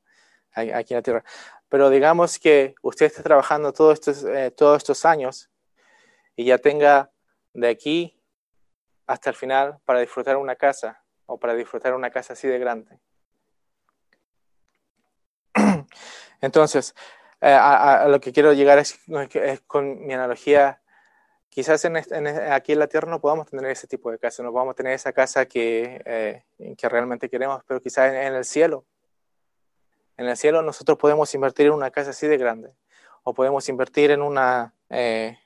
aquí 0.52 0.94
en 0.94 0.98
la 0.98 1.02
tierra. 1.02 1.24
Pero 1.68 1.90
digamos 1.90 2.38
que 2.38 2.74
usted 2.82 3.06
está 3.06 3.22
trabajando 3.22 3.72
todos 3.72 3.94
estos, 3.94 4.24
eh, 4.24 4.50
todos 4.50 4.78
estos 4.78 5.04
años 5.04 5.50
y 6.34 6.44
ya 6.46 6.58
tenga 6.58 7.10
de 7.52 7.68
aquí 7.68 8.18
hasta 9.06 9.30
el 9.30 9.36
final 9.36 9.78
para 9.84 10.00
disfrutar 10.00 10.36
una 10.36 10.56
casa 10.56 11.02
o 11.26 11.38
para 11.38 11.54
disfrutar 11.54 11.94
una 11.94 12.10
casa 12.10 12.32
así 12.32 12.48
de 12.48 12.58
grande. 12.58 12.98
Entonces, 16.40 16.94
eh, 17.40 17.52
a, 17.52 18.08
lo 18.08 18.20
que 18.20 18.32
quiero 18.32 18.52
llegar 18.52 18.78
es, 18.78 18.98
con 19.66 20.06
mi 20.06 20.14
analogía, 20.14 20.80
quizás 21.50 21.84
en, 21.84 21.96
aquí 21.96 22.72
en 22.72 22.78
la 22.78 22.86
Tierra 22.86 23.10
no 23.10 23.20
podamos 23.20 23.48
tener 23.48 23.70
ese 23.70 23.86
tipo 23.86 24.10
de 24.10 24.18
casa, 24.18 24.42
no 24.42 24.52
podamos 24.52 24.74
tener 24.74 24.94
esa 24.94 25.12
casa 25.12 25.46
que, 25.46 26.02
eh, 26.06 26.74
que 26.76 26.88
realmente 26.88 27.28
queremos, 27.28 27.62
pero 27.66 27.80
quizás 27.80 28.12
en, 28.12 28.34
el 28.34 28.44
cielo, 28.44 28.84
en 30.16 30.28
el 30.28 30.36
cielo 30.36 30.62
nosotros 30.62 30.96
podemos 30.98 31.34
invertir 31.34 31.66
en 31.66 31.72
una 31.72 31.90
casa 31.90 32.10
así 32.10 32.26
de 32.26 32.38
grande, 32.38 32.72
o 33.22 33.34
podemos 33.34 33.68
invertir 33.68 34.10
en 34.12 34.22
una, 34.22 34.72
eh, 34.88 35.38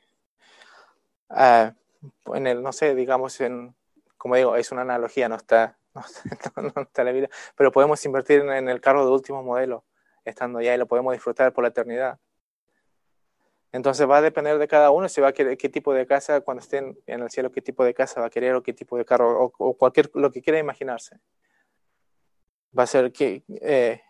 en 2.35 2.47
el, 2.47 2.63
no 2.63 2.73
sé, 2.73 2.95
digamos, 2.95 3.41
en, 3.41 3.75
como 4.17 4.37
digo, 4.37 4.55
es 4.55 4.71
una 4.71 4.83
analogía, 4.83 5.29
no 5.29 5.35
está, 5.35 5.77
no, 6.57 6.83
está 6.83 7.03
en 7.03 7.07
la 7.07 7.13
vida, 7.13 7.29
pero 7.57 7.73
podemos 7.73 8.05
invertir 8.05 8.43
en 8.43 8.69
el 8.69 8.81
carro 8.81 9.05
de 9.05 9.11
último 9.11 9.43
modelo 9.43 9.85
estando 10.25 10.59
allá 10.59 10.75
y 10.75 10.79
lo 10.79 10.87
podemos 10.87 11.13
disfrutar 11.13 11.53
por 11.53 11.65
la 11.65 11.69
eternidad. 11.69 12.19
Entonces 13.73 14.09
va 14.09 14.19
a 14.19 14.23
depender 14.23 14.59
de 14.59 14.67
cada 14.67 14.91
uno 14.91 15.09
si 15.09 15.21
va 15.21 15.29
a 15.29 15.33
querer 15.33 15.57
qué 15.57 15.69
tipo 15.69 15.95
de 15.95 16.07
casa, 16.07 16.41
cuando 16.41 16.61
estén 16.61 16.99
en 17.07 17.21
el 17.23 17.31
cielo, 17.31 17.53
qué 17.53 17.63
tipo 17.63 17.85
de 17.85 17.95
casa 17.95 18.21
va 18.21 18.27
a 18.27 18.31
querer 18.31 18.55
o 18.55 18.63
qué 18.63 18.73
tipo 18.73 18.97
de 18.97 19.05
carro 19.05 19.53
o, 19.57 19.75
cualquier 19.75 20.11
lo 20.15 20.31
que 20.33 20.43
quiera 20.43 20.59
imaginarse. 20.59 21.21
Va 22.77 22.83
a 22.85 22.87
ser 22.87 23.13
que 23.13 23.45
eh, 23.61 24.01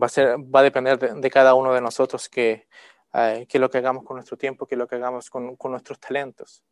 va 0.00 0.06
a 0.06 0.10
ser 0.10 0.36
va 0.38 0.60
a 0.60 0.62
depender 0.62 0.98
de, 0.98 1.30
cada 1.30 1.54
uno 1.54 1.72
de 1.72 1.80
nosotros 1.80 2.28
que 2.28 2.68
eh, 3.14 3.46
qué 3.48 3.58
lo 3.58 3.70
que 3.70 3.78
hagamos 3.78 4.04
con 4.04 4.16
nuestro 4.16 4.36
tiempo, 4.36 4.66
qué 4.66 4.76
lo 4.76 4.86
que 4.86 4.96
hagamos 4.96 5.30
con, 5.30 5.56
con 5.56 5.70
nuestros 5.72 5.98
talentos 5.98 6.62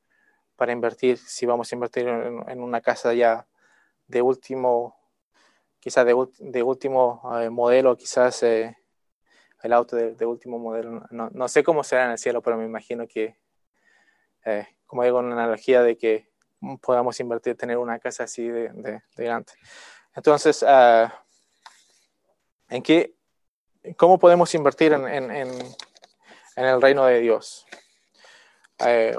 para 0.57 0.73
invertir, 0.73 1.19
si 1.19 1.47
vamos 1.47 1.73
a 1.73 1.75
invertir 1.75 2.09
en 2.09 2.61
una 2.61 2.81
casa 2.81 3.13
ya 3.15 3.47
de 4.07 4.23
último 4.23 4.97
quizás 5.87 6.05
de, 6.05 6.63
último 6.65 7.23
eh, 7.41 7.49
modelo, 7.49 7.97
quizás 7.97 8.43
eh, 8.43 8.77
el 9.63 9.73
auto 9.73 9.95
de, 9.95 10.27
último 10.27 10.59
modelo. 10.59 11.07
No, 11.13 11.47
sé 11.47 11.63
cómo 11.63 11.85
será 11.85 12.07
en 12.07 12.11
el 12.11 12.19
cielo, 12.19 12.43
pero 12.43 12.57
me 12.57 12.65
imagino 12.65 13.07
que, 13.07 13.37
eh, 14.45 14.67
como 14.85 15.05
digo, 15.05 15.21
una 15.21 15.35
analogía 15.35 15.85
de 15.85 15.97
que 15.97 16.29
podamos 16.83 17.21
invertir, 17.21 17.57
tener 17.57 17.79
una 17.79 18.01
casa 18.01 18.25
así 18.25 18.49
de, 18.49 18.71
de, 18.71 19.01
grande. 19.15 19.53
Entonces, 20.17 20.65
ah, 20.67 21.25
¿en 22.69 22.83
qué, 22.83 23.15
¿cómo 23.97 24.19
podemos 24.19 24.53
invertir 24.57 24.93
en, 24.93 25.31
el 26.57 26.83
reino 26.83 27.07
de 27.07 27.21
Dios? 27.21 27.65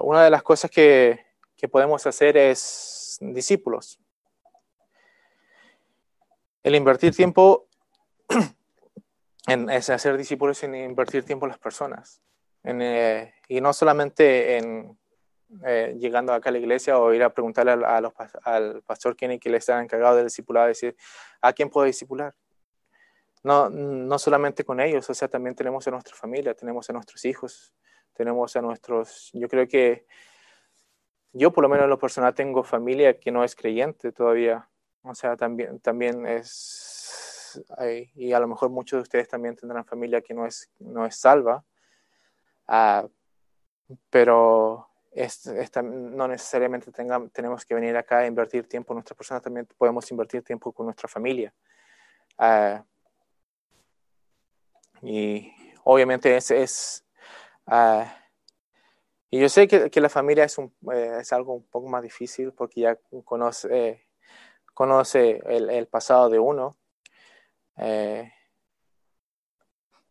una 0.01 0.25
de 0.25 0.29
las 0.29 0.43
cosas 0.43 0.69
que, 0.69 1.27
que 1.55 1.69
podemos 1.69 2.05
hacer 2.05 2.35
es 2.35 3.19
discípulos 3.21 4.01
el 6.67 6.75
invertir 6.75 7.15
tiempo 7.15 7.69
en 9.47 9.69
hacer 9.69 10.17
discípulos 10.17 10.61
en 10.63 10.75
invertir 10.75 11.23
tiempo 11.23 11.45
en 11.45 11.51
las 11.51 11.59
personas. 11.59 12.21
Eh, 12.63 13.31
y 13.47 13.61
no 13.61 13.71
solamente 13.71 14.57
en 14.57 14.97
eh, 15.65 15.95
llegando 15.97 16.33
acá 16.33 16.49
a 16.49 16.51
la 16.51 16.57
iglesia 16.57 16.99
o 16.99 17.13
ir 17.13 17.23
a 17.23 17.33
preguntarle 17.33 17.71
a, 17.71 18.01
los, 18.01 18.11
al 18.43 18.83
pastor 18.83 19.15
Kenny 19.15 19.39
que 19.39 19.49
le 19.49 19.57
está 19.57 19.81
encargado 19.81 20.17
del 20.17 20.25
discipulado, 20.25 20.67
decir, 20.67 20.97
¿a 21.41 21.53
quién 21.53 21.69
puedo 21.69 21.87
discipular? 21.87 22.35
No, 23.43 23.69
no 23.69 24.19
solamente 24.19 24.65
con 24.65 24.81
ellos, 24.81 25.09
o 25.09 25.13
sea, 25.13 25.29
también 25.29 25.55
tenemos 25.55 25.87
a 25.87 25.91
nuestra 25.91 26.17
familia, 26.17 26.53
tenemos 26.53 26.89
a 26.89 26.93
nuestros 26.93 27.23
hijos, 27.23 27.73
tenemos 28.13 28.57
a 28.57 28.61
nuestros, 28.61 29.29
yo 29.31 29.47
creo 29.47 29.65
que 29.69 30.05
yo 31.31 31.53
por 31.53 31.61
lo 31.61 31.69
menos 31.69 31.85
en 31.85 31.91
lo 31.91 31.99
personal 31.99 32.35
tengo 32.35 32.61
familia 32.61 33.17
que 33.17 33.31
no 33.31 33.45
es 33.45 33.55
creyente 33.55 34.11
todavía, 34.11 34.69
o 35.03 35.15
sea, 35.15 35.35
también, 35.35 35.79
también 35.79 36.25
es, 36.25 37.61
y 38.15 38.33
a 38.33 38.39
lo 38.39 38.47
mejor 38.47 38.69
muchos 38.69 38.97
de 38.97 39.01
ustedes 39.03 39.27
también 39.27 39.55
tendrán 39.55 39.85
familia 39.85 40.21
que 40.21 40.33
no 40.33 40.45
es, 40.45 40.69
no 40.79 41.05
es 41.05 41.15
salva, 41.15 41.63
uh, 42.67 43.09
pero 44.09 44.89
es, 45.11 45.47
no 45.83 46.27
necesariamente 46.27 46.91
tenemos 47.31 47.65
que 47.65 47.73
venir 47.73 47.95
acá 47.97 48.19
a 48.19 48.27
invertir 48.27 48.67
tiempo 48.67 48.93
en 48.93 48.97
nuestra 48.97 49.15
persona, 49.15 49.39
también 49.39 49.67
podemos 49.77 50.09
invertir 50.11 50.43
tiempo 50.43 50.71
con 50.71 50.85
nuestra 50.85 51.07
familia. 51.07 51.53
Uh, 52.37 52.83
y 55.01 55.51
obviamente 55.83 56.35
es, 56.35 56.51
es 56.51 57.05
uh, 57.67 58.03
y 59.29 59.39
yo 59.41 59.49
sé 59.49 59.67
que, 59.67 59.89
que 59.89 60.01
la 60.01 60.09
familia 60.09 60.45
es, 60.45 60.57
un, 60.57 60.73
eh, 60.93 61.17
es 61.19 61.33
algo 61.33 61.53
un 61.55 61.63
poco 61.63 61.87
más 61.89 62.01
difícil 62.01 62.53
porque 62.53 62.81
ya 62.81 62.97
conoce, 63.25 64.06
conoce 64.77 65.41
el, 65.47 65.87
pasado 65.87 66.29
de 66.29 66.37
uno, 66.37 66.77
eh, 67.77 68.31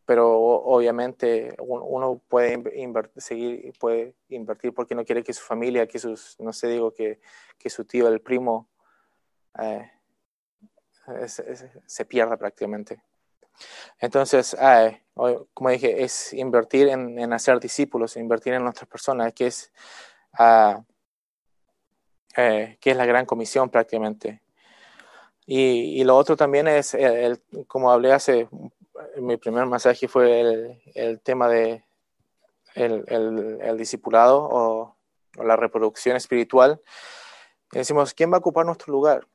pero 0.05 0.37
obviamente 0.37 1.55
uno 1.61 2.21
puede 2.29 2.61
seguir, 3.19 3.73
puede 3.79 4.17
invertir 4.29 4.75
porque 4.75 4.97
no 4.97 5.05
quiere 5.05 5.23
que 5.23 5.33
su 5.33 5.45
familia, 5.45 5.87
que 5.87 6.01
sus, 6.01 6.35
no 6.41 6.53
sé, 6.53 6.67
digo 6.67 6.93
que, 6.93 7.21
que 7.57 7.71
su 7.71 7.85
tío, 7.85 8.09
el 8.09 8.21
primo, 8.21 8.69
eh, 9.61 9.89
se 11.87 12.05
pierda 12.05 12.37
prácticamente. 12.37 13.01
Entonces, 14.01 14.57
como 15.55 15.71
dije, 15.71 16.03
es 16.03 16.33
invertir 16.33 16.89
en, 16.89 17.33
hacer 17.33 17.61
discípulos, 17.61 18.17
invertir 18.17 18.55
en 18.55 18.65
nuestras 18.65 18.89
personas, 18.89 19.33
que 19.33 19.47
es, 19.47 19.73
eh, 22.37 22.77
que 22.81 22.91
es 22.91 22.97
la 22.97 23.07
gran 23.07 23.27
comisión 23.27 23.71
prácticamente. 23.71 24.43
Y, 25.47 26.03
lo 26.03 26.17
otro 26.17 26.37
también 26.37 26.67
es, 26.67 26.95
el, 26.95 27.41
como 27.69 27.93
hablé 27.93 28.13
hace, 28.13 28.49
mi 29.17 29.37
primer 29.37 29.67
mensaje 29.67 30.09
fue 30.09 30.81
el, 30.95 31.21
tema 31.21 31.49
de 31.49 31.85
el, 32.75 33.77
discipulado 33.79 34.49
o, 34.51 34.97
la 35.43 35.55
reproducción 35.55 36.17
espiritual. 36.17 36.81
decimos, 37.71 38.13
¿quién 38.15 38.33
va 38.33 38.37
a 38.37 38.41
ocupar 38.41 38.67
nuestro 38.67 38.93
lugar? 38.93 39.27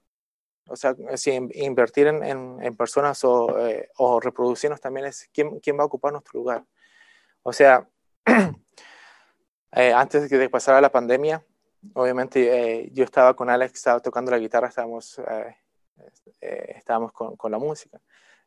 O 0.67 0.75
sea, 0.75 0.95
si 1.15 1.31
invertir 1.53 2.07
en, 2.07 2.75
personas 2.75 3.23
eh, 3.23 3.89
o, 3.97 4.19
reproducirnos 4.19 4.81
también 4.81 5.07
es 5.07 5.29
¿quién, 5.33 5.59
quién 5.59 5.77
va 5.77 5.83
a 5.83 5.85
ocupar 5.85 6.11
nuestro 6.11 6.39
lugar. 6.39 6.65
O 7.43 7.53
sea, 7.53 7.87
eh, 9.71 9.93
antes 9.93 10.23
de 10.23 10.29
que 10.29 10.49
pasara 10.49 10.81
la 10.81 10.91
pandemia, 10.91 11.43
obviamente 11.93 12.81
eh, 12.81 12.89
yo 12.93 13.03
estaba 13.03 13.35
con 13.35 13.49
Alex, 13.49 13.73
estaba 13.73 13.99
tocando 13.99 14.31
la 14.31 14.37
guitarra, 14.37 14.67
estábamos 14.67 15.19
eh, 15.19 15.55
estábamos 16.39 17.11
con, 17.11 17.35
con, 17.35 17.51
la 17.51 17.59
música. 17.59 17.99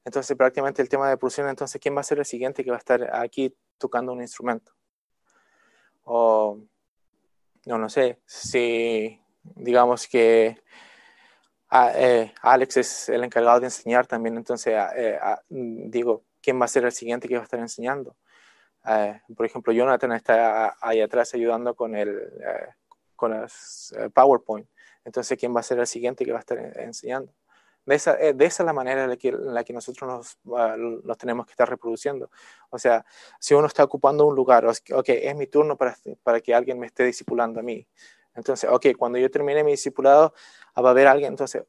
Entonces, 0.04 0.36
prácticamente 0.36 0.82
el 0.82 0.88
tema 0.88 1.08
de 1.08 1.16
producción, 1.16 1.48
entonces, 1.48 1.80
¿quién 1.80 1.96
va 1.96 2.00
a 2.00 2.04
ser 2.04 2.18
el 2.18 2.26
siguiente 2.26 2.62
que 2.62 2.70
va 2.70 2.76
a 2.76 2.78
estar 2.78 3.14
aquí 3.16 3.56
tocando 3.78 4.12
un 4.12 4.20
instrumento? 4.20 4.72
O, 6.04 6.58
no, 7.66 7.78
no 7.78 7.88
sé, 7.88 8.20
si 8.26 9.18
digamos 9.42 10.06
que 10.06 10.62
eh, 11.72 12.34
Alex 12.42 12.76
es 12.76 13.08
el 13.08 13.24
encargado 13.24 13.60
de 13.60 13.66
enseñar 13.66 14.06
también, 14.06 14.36
entonces, 14.36 14.74
eh, 14.96 15.18
digo, 15.48 16.24
¿quién 16.42 16.60
va 16.60 16.66
a 16.66 16.68
ser 16.68 16.84
el 16.84 16.92
siguiente 16.92 17.26
que 17.26 17.36
va 17.36 17.40
a 17.40 17.44
estar 17.44 17.60
enseñando? 17.60 18.16
por 19.34 19.46
ejemplo, 19.46 19.72
Jonathan 19.72 20.12
está 20.12 20.76
ahí 20.78 21.00
atrás 21.00 21.32
ayudando 21.32 21.74
con 21.74 21.96
el 21.96 22.20
con 23.16 23.30
las 23.30 23.94
PowerPoint. 24.12 24.68
Entonces, 25.06 25.38
¿quién 25.38 25.56
va 25.56 25.60
a 25.60 25.62
ser 25.62 25.78
el 25.78 25.86
siguiente 25.86 26.22
que 26.22 26.32
va 26.32 26.38
a 26.38 26.40
estar 26.40 26.58
enseñando? 26.58 27.32
De 27.86 27.94
esa, 27.94 28.18
eh, 28.18 28.32
de 28.32 28.46
esa 28.46 28.62
es 28.62 28.66
la 28.66 28.72
manera 28.72 29.04
en 29.04 29.10
la 29.10 29.16
que, 29.16 29.32
la 29.32 29.62
que 29.62 29.72
nosotros 29.72 30.38
nos, 30.44 30.56
ah, 30.58 30.74
nos, 30.78 31.18
tenemos 31.18 31.46
que 31.46 31.52
estar 31.52 31.68
reproduciendo. 31.68 32.30
O 32.70 32.78
sea, 32.78 33.04
si 33.38 33.54
uno 33.54 33.66
está 33.66 33.84
ocupando 33.84 34.26
un 34.26 34.34
lugar, 34.34 34.66
ok, 34.66 35.08
es 35.08 35.36
mi 35.36 35.46
turno 35.46 35.76
para, 35.76 35.96
para 36.22 36.40
que 36.40 36.54
alguien 36.54 36.78
me 36.78 36.86
esté 36.86 37.04
discipulando 37.04 37.60
a 37.60 37.62
mí. 37.62 37.86
Entonces, 38.34 38.68
ok, 38.70 38.86
cuando 38.98 39.18
yo 39.18 39.30
termine 39.30 39.62
mi 39.62 39.72
discipulado, 39.72 40.34
ah, 40.74 40.80
va 40.80 40.88
a 40.88 40.92
haber 40.92 41.06
alguien, 41.06 41.32
entonces, 41.32 41.64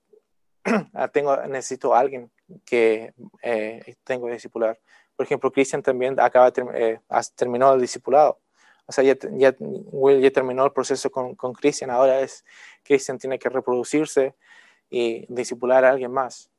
ah, 0.93 1.07
tengo, 1.09 1.35
necesito 1.47 1.93
a 1.93 1.99
alguien 1.99 2.31
que 2.65 3.13
eh, 3.41 3.95
tengo 4.03 4.27
que 4.27 4.33
discipular. 4.33 4.79
Por 5.15 5.25
ejemplo, 5.25 5.51
Christian 5.51 5.81
también 5.81 6.19
acaba 6.19 6.51
eh, 6.73 6.99
terminó 7.35 7.73
el 7.73 7.81
discipulado. 7.81 8.39
O 8.87 8.91
sea, 8.91 9.03
ya, 9.03 9.15
ya, 9.31 9.55
Will 9.59 10.21
ya 10.21 10.31
terminó 10.31 10.65
el 10.65 10.71
proceso 10.71 11.09
con, 11.09 11.35
con 11.35 11.53
Christian. 11.53 11.89
Ahora 11.89 12.21
es, 12.21 12.45
Christian 12.83 13.17
tiene 13.17 13.39
que 13.39 13.49
reproducirse 13.49 14.35
y 14.89 15.25
discipular 15.33 15.85
a 15.85 15.89
alguien 15.89 16.11
más. 16.11 16.49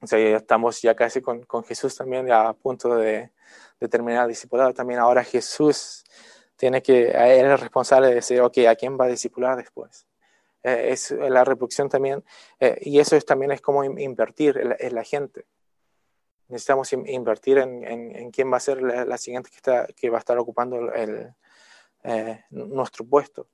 O 0.00 0.06
sea, 0.06 0.18
ya 0.18 0.36
estamos 0.36 0.82
ya 0.82 0.94
casi 0.94 1.20
con, 1.20 1.42
con 1.44 1.64
Jesús 1.64 1.96
también 1.96 2.26
ya 2.26 2.48
a 2.48 2.52
punto 2.52 2.96
de, 2.96 3.30
de 3.80 3.88
terminar 3.88 4.24
el 4.24 4.28
discipulado. 4.28 4.74
También 4.74 5.00
ahora 5.00 5.24
Jesús 5.24 6.04
tiene 6.56 6.82
que, 6.82 7.08
él 7.08 7.46
es 7.46 7.60
responsable 7.60 8.08
de 8.08 8.14
decir, 8.16 8.40
ok, 8.40 8.58
¿a 8.68 8.74
quién 8.74 8.98
va 8.98 9.04
a 9.04 9.08
discipular 9.08 9.56
después? 9.56 10.06
Eh, 10.62 10.88
es 10.90 11.10
la 11.12 11.44
reproducción 11.44 11.88
también, 11.88 12.24
eh, 12.58 12.78
y 12.80 12.98
eso 12.98 13.14
es, 13.14 13.24
también 13.24 13.52
es 13.52 13.60
como 13.60 13.84
invertir 13.84 14.76
en, 14.78 14.94
la 14.94 15.04
gente. 15.04 15.46
Necesitamos 16.48 16.92
invertir 16.92 17.58
en, 17.58 17.84
en, 17.84 18.30
quién 18.30 18.52
va 18.52 18.56
a 18.56 18.60
ser 18.60 18.80
la, 18.80 19.18
siguiente 19.18 19.50
que, 19.50 19.56
está, 19.56 19.86
que 19.88 20.10
va 20.10 20.18
a 20.18 20.20
estar 20.20 20.38
ocupando 20.38 20.92
el, 20.92 21.34
eh, 22.04 22.44
nuestro 22.50 23.04
puesto. 23.04 23.48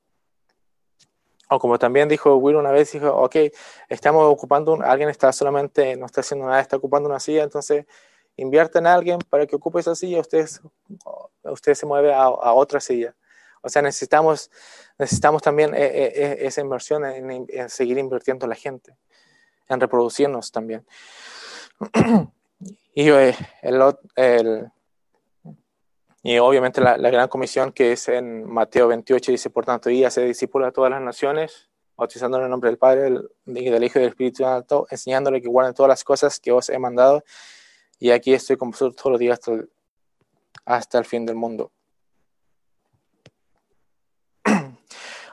O 1.55 1.59
como 1.59 1.79
también 1.79 2.09
dijo 2.09 2.37
Will 2.37 2.57
una 2.57 2.71
vez, 2.71 2.93
dijo, 2.93 3.15
ok, 3.15 3.37
estamos 3.91 4.25
ocupando, 4.25 4.79
alguien 4.83 5.11
está 5.11 5.31
solamente, 5.35 5.97
no 5.97 6.07
está 6.07 6.23
haciendo 6.23 6.47
nada, 6.47 6.61
está 6.61 6.77
ocupando 6.79 7.11
una 7.11 7.21
silla, 7.21 7.43
entonces 7.43 7.85
invierte 8.37 8.79
en 8.79 8.87
alguien 8.87 9.19
para 9.29 9.47
que 9.47 9.57
ocupe 9.57 9.81
esa 9.81 9.95
silla, 9.95 10.21
usted, 10.21 10.49
usted 11.43 11.75
se 11.75 11.85
mueve 11.85 12.15
a, 12.15 12.31
otra 12.55 12.81
silla. 12.81 13.15
O 13.61 13.69
sea, 13.69 13.83
necesitamos, 13.83 14.51
necesitamos 14.99 15.43
también 15.43 15.75
eh, 15.75 15.85
eh, 15.85 16.13
eh, 16.15 16.37
esa 16.41 16.63
inversión 16.63 17.05
en, 17.05 17.47
seguir 17.69 17.99
invirtiendo 17.99 18.47
en 18.47 18.51
la 18.51 18.57
gente, 18.57 18.97
en 19.69 19.79
reproducirnos 19.79 20.51
también. 20.53 20.87
y 22.95 23.09
el, 23.11 23.35
el, 24.17 24.71
y 26.23 26.39
obviamente 26.39 26.81
la, 26.81 26.97
gran 26.97 27.29
comisión 27.29 27.73
que 27.73 27.93
es 27.93 28.09
en 28.09 28.45
Mateo 28.49 28.87
28 28.89 29.33
dice, 29.33 29.51
por 29.51 29.65
tanto, 29.65 29.91
y 29.91 30.05
hace 30.05 30.23
discípulos 30.23 30.69
a 30.69 30.73
todas 30.73 30.91
las 30.91 31.03
naciones, 31.03 31.69
bautizando 31.97 32.39
en 32.39 32.45
el 32.45 32.51
nombre 32.51 32.71
del 32.71 32.79
Padre, 32.79 33.03
del, 33.03 33.29
del 33.45 33.85
Hijo 33.85 33.99
y 33.99 34.03
del 34.03 34.11
Espíritu 34.11 34.45
Santo, 34.45 34.87
enseñándole 34.89 35.43
que 35.43 35.49
guarden 35.49 35.75
todas 35.75 35.89
las 35.89 36.05
cosas 36.05 36.39
que 36.39 36.53
os 36.53 36.69
he 36.69 36.79
mandado. 36.79 37.25
Y 37.99 38.11
aquí 38.11 38.33
estoy 38.33 38.57
con 38.57 38.71
vosotros 38.71 38.97
todos 38.97 39.13
los 39.13 39.21
días 39.21 39.39
hasta 39.39 39.53
el, 39.53 39.71
hasta 40.65 40.99
el 40.99 41.05
fin 41.05 41.27
del 41.27 41.37
mundo. 41.37 41.73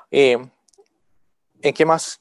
y 0.10 0.32
en 1.62 1.73
qué 1.73 1.86
más 1.86 2.19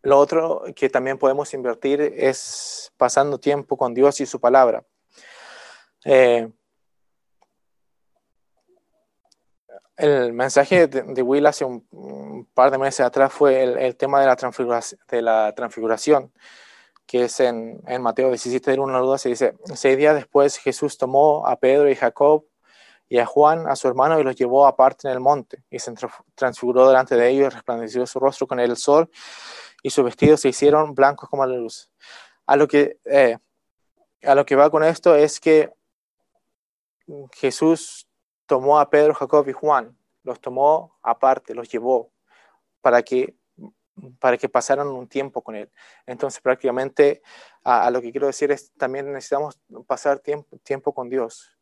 lo 0.00 0.18
otro 0.18 0.64
que 0.76 0.88
también 0.88 1.18
podemos 1.18 1.52
invertir 1.54 2.00
es 2.00 2.92
pasando 2.96 3.38
tiempo 3.38 3.76
con 3.76 3.92
Dios 3.92 4.20
y 4.20 4.26
su 4.26 4.40
palabra. 4.40 4.84
Eh, 6.04 6.50
El 9.96 10.32
mensaje 10.32 10.88
de, 10.88 11.22
Will 11.22 11.46
hace 11.46 11.64
un, 11.64 12.48
par 12.52 12.70
de 12.70 12.78
meses 12.78 13.00
atrás 13.00 13.32
fue 13.32 13.62
el, 13.62 13.96
tema 13.96 14.20
de 14.20 14.26
la, 14.26 14.36
transfiguración, 15.54 16.24
de 16.24 16.40
que 17.06 17.24
es 17.24 17.38
en, 17.40 17.80
Mateo 18.00 18.28
17, 18.28 18.72
de 18.72 18.78
1 18.80 19.06
2, 19.06 19.20
se 19.20 19.28
dice, 19.28 19.54
seis 19.74 19.96
días 19.96 20.14
después 20.14 20.56
Jesús 20.56 20.98
tomó 20.98 21.46
a 21.46 21.56
Pedro 21.56 21.88
y 21.88 21.94
Jacob 21.94 22.44
y 23.08 23.18
a 23.18 23.26
Juan, 23.26 23.68
a 23.68 23.76
su 23.76 23.86
hermano, 23.86 24.18
y 24.18 24.24
los 24.24 24.34
llevó 24.34 24.66
aparte 24.66 25.06
en 25.06 25.14
el 25.14 25.20
monte, 25.20 25.62
y 25.70 25.78
se 25.78 25.92
transfiguró 26.34 26.88
delante 26.88 27.16
de 27.16 27.28
ellos 27.28 27.46
y 27.46 27.50
resplandeció 27.50 28.06
su 28.06 28.18
rostro 28.18 28.46
con 28.48 28.58
el 28.58 28.76
sol, 28.76 29.10
y 29.82 29.90
sus 29.90 30.04
vestidos 30.04 30.40
se 30.40 30.48
hicieron 30.48 30.94
blancos 30.94 31.28
como 31.28 31.46
la 31.46 31.54
luz. 31.56 31.90
A 32.46 32.56
lo 32.56 32.66
que, 32.66 32.98
eh, 33.04 33.38
a 34.22 34.34
lo 34.34 34.44
que 34.44 34.56
va 34.56 34.70
con 34.70 34.82
esto 34.82 35.14
es 35.14 35.38
que 35.38 35.70
Jesús 37.34 38.08
tomó 38.46 38.78
a 38.78 38.90
Pedro, 38.90 39.14
Jacob 39.14 39.48
y 39.48 39.52
Juan, 39.52 39.96
los 40.22 40.40
tomó 40.40 40.96
aparte, 41.02 41.54
los 41.54 41.68
llevó 41.68 42.12
para 42.80 43.02
que, 43.02 43.36
para 44.18 44.36
que 44.36 44.48
pasaran 44.48 44.88
un 44.88 45.08
tiempo 45.08 45.42
con 45.42 45.54
él. 45.54 45.70
Entonces, 46.06 46.40
prácticamente, 46.40 47.22
a, 47.62 47.90
lo 47.90 48.00
que 48.00 48.10
quiero 48.10 48.26
decir 48.26 48.50
es, 48.50 48.72
también 48.74 49.12
necesitamos 49.12 49.58
pasar 49.86 50.18
tiempo, 50.18 50.58
tiempo 50.62 50.92
con 50.92 51.08
Dios. 51.08 51.56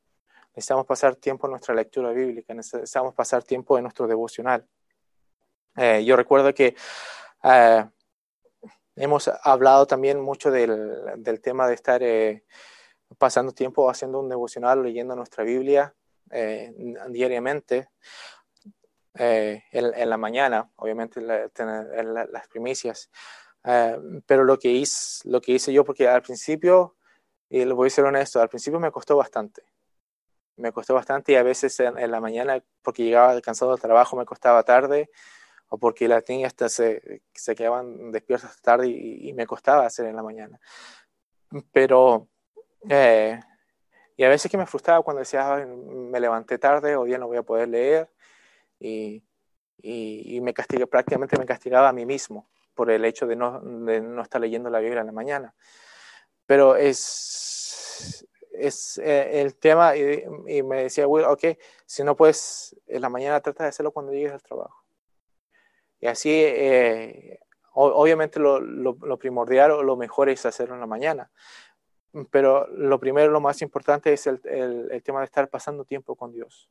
Necesitamos 0.54 0.86
pasar 0.86 1.16
tiempo 1.16 1.46
en 1.46 1.52
nuestra 1.52 1.74
lectura 1.74 2.10
bíblica, 2.10 2.54
necesitamos 2.54 3.14
pasar 3.14 3.42
tiempo 3.42 3.76
en 3.78 3.84
nuestro 3.84 4.06
devocional. 4.06 4.66
Eh, 5.76 6.04
yo 6.04 6.16
recuerdo 6.16 6.52
que 6.52 6.76
eh, 7.44 7.86
hemos 8.96 9.28
hablado 9.42 9.86
también 9.86 10.20
mucho 10.20 10.50
del, 10.50 11.22
del 11.22 11.40
tema 11.40 11.66
de 11.66 11.74
estar 11.74 12.02
eh, 12.02 12.44
pasando 13.16 13.52
tiempo 13.52 13.88
haciendo 13.88 14.20
un 14.20 14.28
devocional, 14.28 14.82
leyendo 14.82 15.16
nuestra 15.16 15.44
Biblia. 15.44 15.94
Eh, 16.32 16.72
diariamente. 17.10 17.90
Eh, 19.14 19.62
en, 19.72 20.08
la 20.08 20.16
mañana, 20.16 20.70
obviamente 20.76 21.20
en 21.20 22.14
las 22.14 22.48
primicias. 22.48 23.10
Eh, 23.64 23.98
pero 24.26 24.44
lo 24.44 24.58
que, 24.58 24.70
hice, 24.70 25.28
lo 25.28 25.40
que 25.42 25.52
hice 25.52 25.72
yo, 25.72 25.84
porque 25.84 26.08
al 26.08 26.22
principio, 26.22 26.96
y 27.50 27.64
lo 27.66 27.76
voy 27.76 27.88
a 27.88 27.90
ser 27.90 28.06
honesto, 28.06 28.40
al 28.40 28.48
principio 28.48 28.80
me 28.80 28.90
costó 28.90 29.16
bastante. 29.16 29.62
Me 30.56 30.72
costó 30.72 30.94
bastante 30.94 31.32
y 31.32 31.34
a 31.36 31.42
veces 31.42 31.78
en, 31.80 32.10
la 32.10 32.20
mañana, 32.20 32.62
porque 32.82 33.04
llegaba 33.04 33.38
cansado 33.42 33.72
del 33.72 33.80
trabajo, 33.80 34.16
me 34.16 34.24
costaba 34.24 34.62
tarde, 34.62 35.10
o 35.68 35.78
porque 35.78 36.08
las 36.08 36.26
niñas 36.28 36.54
se, 36.68 37.22
se 37.34 37.54
quedaban 37.54 38.10
despiertas 38.12 38.60
tarde 38.62 38.88
y, 38.88 39.32
me 39.34 39.46
costaba 39.46 39.86
hacer 39.86 40.06
en 40.06 40.16
la 40.16 40.22
mañana. 40.22 40.58
Pero 41.72 42.28
y 44.16 44.24
a 44.24 44.28
veces 44.28 44.50
que 44.50 44.58
me 44.58 44.66
frustraba 44.66 45.02
cuando 45.02 45.20
decía, 45.20 45.66
me 45.66 46.20
levanté 46.20 46.58
tarde, 46.58 46.96
o 46.96 47.04
día 47.04 47.18
no 47.18 47.28
voy 47.28 47.38
a 47.38 47.42
poder 47.42 47.68
leer. 47.68 48.10
Y, 48.78 49.22
y, 49.82 50.40
me 50.40 50.54
castiga, 50.54 50.86
prácticamente 50.86 51.38
me 51.38 51.46
castigaba 51.46 51.88
a 51.88 51.92
mí 51.92 52.06
mismo 52.06 52.48
por 52.74 52.90
el 52.90 53.04
hecho 53.04 53.26
de 53.26 53.36
no, 53.36 53.60
de 53.60 54.00
no 54.00 54.22
estar 54.22 54.40
leyendo 54.40 54.70
la 54.70 54.80
Biblia 54.80 55.00
en 55.00 55.06
la 55.06 55.12
mañana. 55.12 55.54
Pero 56.46 56.76
es, 56.76 58.26
es 58.52 58.98
eh, 58.98 59.40
el 59.40 59.56
tema, 59.56 59.96
y, 59.96 60.62
me 60.62 60.84
decía, 60.84 61.06
Will, 61.06 61.24
ok, 61.24 61.44
si 61.86 62.04
no 62.04 62.16
puedes 62.16 62.76
en 62.86 63.02
la 63.02 63.08
mañana, 63.08 63.40
trata 63.40 63.64
de 63.64 63.70
hacerlo 63.70 63.92
cuando 63.92 64.12
llegues 64.12 64.32
al 64.32 64.42
trabajo. 64.42 64.84
Y 66.00 66.06
así, 66.06 66.30
eh, 66.32 67.38
obviamente 67.74 68.40
lo, 68.40 68.60
lo, 68.60 69.18
primordial 69.18 69.70
o 69.70 69.82
lo 69.82 69.96
mejor 69.96 70.28
es 70.28 70.44
hacerlo 70.44 70.74
en 70.74 70.80
la 70.80 70.86
mañana, 70.86 71.30
pero 72.30 72.66
lo 72.68 73.00
primero, 73.00 73.30
lo 73.30 73.40
más 73.40 73.62
importante 73.62 74.12
es 74.12 74.26
el, 74.26 74.40
tema 75.02 75.20
de 75.20 75.24
estar 75.24 75.48
pasando 75.48 75.84
tiempo 75.84 76.14
con 76.14 76.32
Dios. 76.32 76.70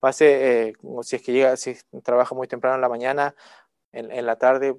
Pase, 0.00 0.68
eh, 0.68 0.72
si 1.02 1.16
es 1.16 1.22
que 1.22 1.32
llega, 1.32 1.56
si 1.56 1.76
trabaja 2.02 2.34
muy 2.34 2.46
temprano 2.46 2.74
en 2.74 2.82
la 2.82 2.88
mañana, 2.88 3.34
en, 3.92 4.26
la 4.26 4.36
tarde, 4.36 4.76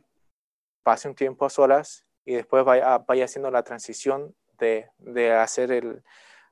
pase 0.83 1.07
un 1.07 1.15
tiempo 1.15 1.45
a 1.45 1.49
solas 1.49 2.05
y 2.25 2.35
después 2.35 2.63
vaya, 2.63 2.99
vaya 2.99 3.25
haciendo 3.25 3.49
la 3.49 3.63
transición 3.63 4.35
de, 4.59 5.31
hacer 5.31 5.71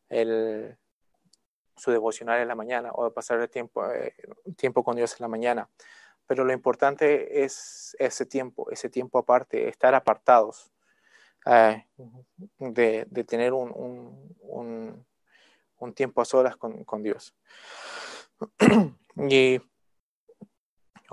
el, 0.10 0.78
su 1.76 1.92
devocional 1.92 2.42
en 2.42 2.48
la 2.48 2.56
mañana 2.56 2.92
o 2.94 3.12
pasar 3.14 3.40
el 3.40 3.50
tiempo, 3.50 3.86
eh, 3.92 4.16
tiempo 4.56 4.84
con 4.84 4.96
Dios 4.96 5.14
en 5.14 5.24
la 5.24 5.28
mañana. 5.28 5.70
Pero 6.26 6.46
lo 6.46 6.54
importante 6.54 7.44
es 7.44 7.96
ese 8.00 8.26
tiempo, 8.26 8.72
ese 8.72 8.90
tiempo 8.90 9.20
aparte, 9.20 9.68
estar 9.68 9.94
apartados, 9.94 10.73
eh, 11.46 11.86
de, 12.60 13.06
de, 13.10 13.24
tener 13.24 13.54
un, 13.54 13.72
un, 14.42 15.06
un, 15.78 15.94
tiempo 15.94 16.22
a 16.22 16.26
solas 16.26 16.56
con, 16.58 16.84
con 16.84 17.04
Dios. 17.04 17.36
y 19.30 19.60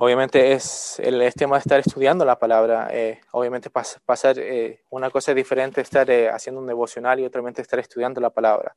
obviamente 0.02 0.52
es 0.52 0.98
el, 1.00 1.32
tema 1.34 1.56
de 1.56 1.60
estar 1.60 1.78
estudiando 1.78 2.24
la 2.24 2.38
palabra. 2.38 2.88
Eh, 2.90 3.20
obviamente 3.32 3.68
pasar 3.70 4.38
eh, 4.38 4.82
una 4.88 5.10
cosa 5.10 5.34
diferente 5.34 5.82
estar 5.82 6.10
eh, 6.10 6.30
haciendo 6.30 6.60
un 6.60 6.66
devocional 6.66 7.20
y 7.20 7.24
otra 7.26 7.42
estar 7.56 7.78
estudiando 7.78 8.18
la 8.18 8.30
palabra. 8.30 8.74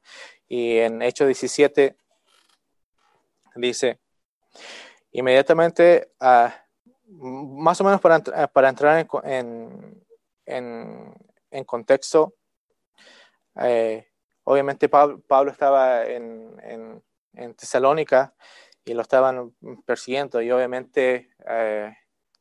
Y 0.49 0.77
en 0.79 1.01
Hechos 1.01 1.27
17 1.27 1.95
dice, 3.55 3.99
inmediatamente, 5.13 6.11
ah, 6.19 6.53
más 7.07 7.79
o 7.79 7.85
menos 7.85 8.01
para, 8.01 8.19
para 8.47 8.69
entrar 8.69 8.99
en, 8.99 9.07
en, 9.23 10.03
en 10.45 11.13
contexto, 11.63 12.33
obviamente 14.43 14.89
Pablo, 14.89 15.51
estaba 15.51 16.05
en, 16.05 16.55
en, 16.63 17.03
en 17.33 17.53
Tesalónica 17.55 18.33
y 18.85 18.93
lo 18.93 19.01
estaban 19.01 19.55
persiguiendo 19.85 20.41
y 20.41 20.51
obviamente 20.51 21.29
eh, 21.47 21.95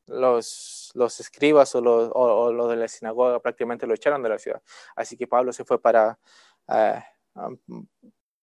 los, 0.07 0.91
los 0.95 1.21
escribas 1.21 1.75
o 1.75 1.81
los, 1.81 2.11
o, 2.13 2.53
los 2.53 2.69
de 2.69 2.77
la 2.77 2.89
sinagoga 2.89 3.41
prácticamente 3.41 3.87
lo 3.87 3.95
echaron 3.95 4.23
de 4.23 4.29
la 4.29 4.39
ciudad. 4.39 4.63
Así 4.97 5.17
que 5.17 5.27
Pablo 5.27 5.53
se 5.53 5.65
fue 5.65 5.81
para, 5.81 6.19
eh, 6.69 7.03
um, 7.35 7.87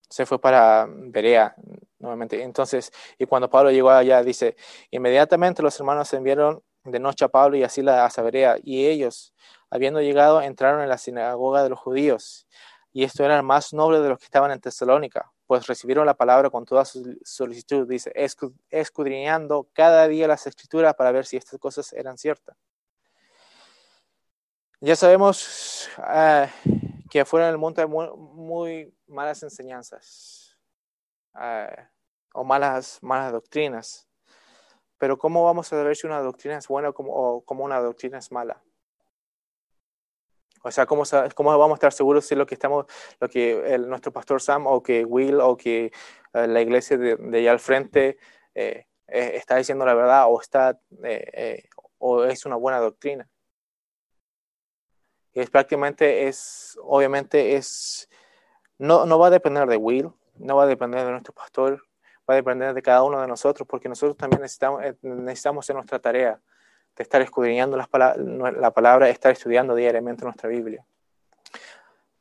se 0.10 0.26
fue 0.26 0.40
para 0.40 0.88
Berea 0.90 1.56
nuevamente. 2.00 2.42
Entonces, 2.42 2.92
y 3.18 3.26
cuando 3.26 3.50
Pablo 3.50 3.72
llegó 3.72 3.90
allá, 3.90 4.24
dice, 4.24 4.56
inmediatamente 4.92 5.62
los 5.62 5.78
hermanos 5.80 6.12
enviaron 6.14 6.64
de 6.84 7.00
noche 7.00 7.26
a 7.26 7.30
Pablo 7.30 7.58
y 7.58 7.64
así 7.64 7.82
la, 7.82 8.06
a 8.06 8.22
Berea, 8.22 8.58
y 8.64 8.88
ellos, 8.88 9.34
habiendo 9.70 10.02
llegado, 10.02 10.42
entraron 10.42 10.82
en 10.82 10.90
la 10.90 10.98
sinagoga 10.98 11.64
de 11.64 11.70
los 11.70 11.80
judíos, 11.80 12.48
y 12.92 13.04
esto 13.04 13.24
era 13.24 13.38
el 13.38 13.44
más 13.44 13.74
noble 13.74 14.00
de 14.00 14.10
los 14.10 14.20
que 14.20 14.26
estaban 14.26 14.52
en 14.52 14.60
Tesalónica 14.60 15.32
pues 15.50 15.66
recibieron 15.66 16.06
la 16.06 16.14
palabra 16.14 16.52
con 16.52 16.64
toda 16.64 16.86
su 16.86 17.18
solicitud, 17.24 17.88
dice, 17.88 18.14
escudriñando 18.70 19.68
cada 19.74 20.08
día 20.08 20.28
las 20.28 20.46
escrituras 20.46 20.94
para 20.94 21.12
ver 21.12 21.26
si 21.26 21.38
estas 21.38 21.60
cosas 21.60 21.92
eran 21.92 22.20
ciertas. 22.20 22.56
Ya 24.80 24.96
sabemos 24.96 25.90
uh, 25.98 26.46
que 27.10 27.22
afuera 27.22 27.48
del 27.48 27.58
mundo 27.58 27.82
hay 27.82 27.88
muy, 27.88 28.94
malas 29.08 29.42
enseñanzas 29.42 30.56
uh, 31.34 31.82
o 32.36 32.44
malas, 32.44 33.00
malas 33.02 33.32
doctrinas, 33.32 34.08
pero 35.00 35.18
¿cómo 35.18 35.44
vamos 35.46 35.68
a 35.68 35.78
saber 35.78 35.96
si 35.96 36.06
una 36.06 36.20
doctrina 36.20 36.58
es 36.58 36.68
buena 36.68 36.90
o 36.90 37.42
cómo 37.46 37.64
una 37.64 37.80
doctrina 37.80 38.20
es 38.20 38.32
mala? 38.32 38.62
O 40.62 40.72
sea, 40.72 40.86
¿cómo, 40.86 41.04
¿cómo, 41.36 41.58
vamos 41.58 41.76
a 41.76 41.76
estar 41.76 41.94
seguros 41.94 42.26
si 42.26 42.36
lo 42.36 42.46
que 42.46 42.56
estamos, 42.56 42.86
lo 43.20 43.30
que 43.30 43.78
nuestro 43.80 44.12
pastor 44.12 44.42
Sam 44.42 44.68
o 44.68 44.84
que 44.84 45.06
Will 45.06 45.40
o 45.40 45.56
que 45.56 45.92
eh, 46.34 46.48
la 46.48 46.62
iglesia 46.62 46.98
de, 46.98 47.18
allá 47.38 47.52
al 47.52 47.60
frente 47.60 48.18
eh, 48.56 48.86
eh, 49.08 49.32
está 49.36 49.56
diciendo 49.56 49.86
la 49.86 49.94
verdad 49.94 50.26
o 50.28 50.42
está 50.42 50.78
o 51.98 52.26
es 52.26 52.46
una 52.46 52.58
buena 52.58 52.80
doctrina? 52.80 53.30
Es 55.32 55.50
prácticamente 55.50 56.28
es, 56.28 56.78
obviamente 56.84 57.56
es, 57.56 58.10
no, 58.78 59.06
no 59.06 59.18
va 59.18 59.28
a 59.28 59.30
depender 59.30 59.66
de 59.68 59.78
Will, 59.78 60.12
no 60.36 60.58
va 60.58 60.64
a 60.64 60.68
depender 60.68 61.06
de 61.06 61.12
nuestro 61.12 61.34
pastor, 61.34 61.89
va 62.30 62.34
a 62.34 62.36
depender 62.36 62.74
de 62.74 62.82
cada 62.82 63.02
uno 63.02 63.20
de 63.20 63.28
nosotros, 63.28 63.68
porque 63.68 63.90
nosotros 63.90 64.16
también 64.16 64.42
necesitamos, 64.42 64.84
necesitamos 65.02 65.66
hacer 65.66 65.76
nuestra 65.76 65.98
tarea 65.98 66.40
de 66.96 67.04
estar 67.04 67.22
escudriñando 67.22 67.76
las 67.76 67.88
la 67.92 68.72
palabra, 68.72 69.10
estar 69.10 69.32
estudiando 69.32 69.74
diariamente 69.74 70.24
nuestra 70.24 70.48
Biblia. 70.48 70.86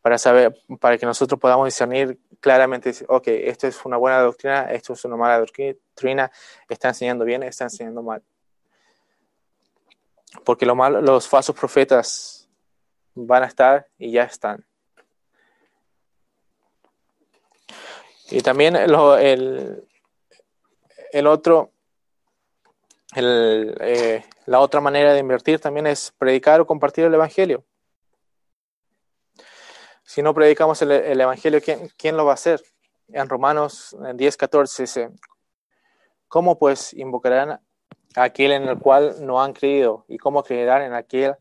Para 0.01 0.16
saber, 0.16 0.59
para 0.81 0.97
que 0.97 1.05
nosotros 1.05 1.38
podamos 1.38 1.66
discernir 1.66 2.18
claramente, 2.40 2.92
ok, 3.09 3.29
esto 3.29 3.66
es 3.66 3.85
una 3.85 3.99
buena 3.99 4.21
doctrina, 4.21 4.71
esto 4.71 4.94
es 4.94 5.05
una 5.05 5.16
mala 5.16 5.40
doctrina, 5.40 6.31
está 6.68 6.88
enseñando 6.88 7.25
bien, 7.25 7.42
está 7.42 7.64
enseñando 7.64 8.03
mal. 8.03 8.23
Porque 10.44 10.64
lo 10.64 10.75
malo, 10.75 11.03
los 11.03 11.29
falsos 11.29 11.55
profetas 11.55 12.49
van 13.14 13.42
a 13.42 13.47
estar 13.47 13.87
y 13.99 14.12
ya 14.12 14.23
están. 14.23 14.64
Y 18.31 18.40
también 18.40 18.77
el, 18.77 19.85
el 21.12 21.27
otro, 21.27 21.73
eh, 23.16 24.25
la 24.47 24.61
otra 24.61 24.81
manera 24.81 25.12
de 25.12 25.21
invertir 25.21 25.61
también 25.61 25.87
es 25.87 26.12
predicar 26.18 26.61
o 26.61 26.66
compartir 26.66 27.05
el 27.05 27.14
Evangelio. 27.14 27.64
Si 30.05 30.23
no 30.23 30.33
predicamos 30.33 30.81
el, 30.83 31.21
Evangelio, 31.21 31.61
¿quién, 31.97 32.16
lo 32.16 32.25
va 32.25 32.33
a 32.33 32.35
hacer? 32.35 32.62
En 33.09 33.29
Romanos 33.29 33.94
10, 34.14 34.37
14 34.37 34.83
dice, 34.83 35.11
¿cómo 36.29 36.59
pues 36.59 36.94
invocarán 36.94 37.51
a 37.51 38.23
aquel 38.23 38.53
en 38.53 38.68
el 38.68 38.79
cual 38.79 39.16
no 39.21 39.42
han 39.42 39.53
creído? 39.53 40.07
¿Y 40.09 40.16
cómo 40.16 40.42
creerán 40.42 40.83
en 40.83 40.94
aquel 40.94 41.37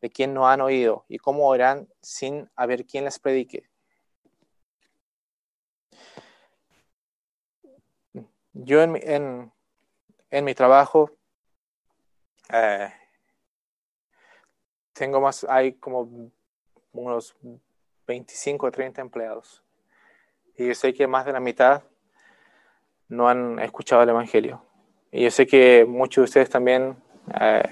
de 0.00 0.10
quien 0.10 0.34
no 0.34 0.48
han 0.48 0.60
oído? 0.60 1.04
¿Y 1.08 1.18
cómo 1.18 1.48
oirán 1.48 1.88
sin 2.00 2.48
haber 2.54 2.86
quien 2.86 3.04
les 3.04 3.18
predique? 3.18 3.68
Yo 8.64 8.82
en, 8.82 9.52
en 10.30 10.44
mi 10.44 10.54
trabajo 10.54 11.10
eh, 12.52 12.92
tengo 14.92 15.20
más, 15.20 15.44
hay 15.48 15.74
como 15.74 16.30
unos 16.92 17.36
25 18.06 18.66
o 18.66 18.70
30 18.70 19.00
empleados. 19.00 19.62
Y 20.56 20.66
yo 20.66 20.74
sé 20.74 20.94
que 20.94 21.06
más 21.06 21.26
de 21.26 21.32
la 21.32 21.40
mitad 21.40 21.82
no 23.08 23.28
han 23.28 23.58
escuchado 23.58 24.02
el 24.02 24.08
Evangelio. 24.08 24.62
Y 25.12 25.24
yo 25.24 25.30
sé 25.30 25.46
que 25.46 25.84
muchos 25.86 26.22
de 26.22 26.24
ustedes 26.24 26.50
también, 26.50 26.96
eh, 27.40 27.62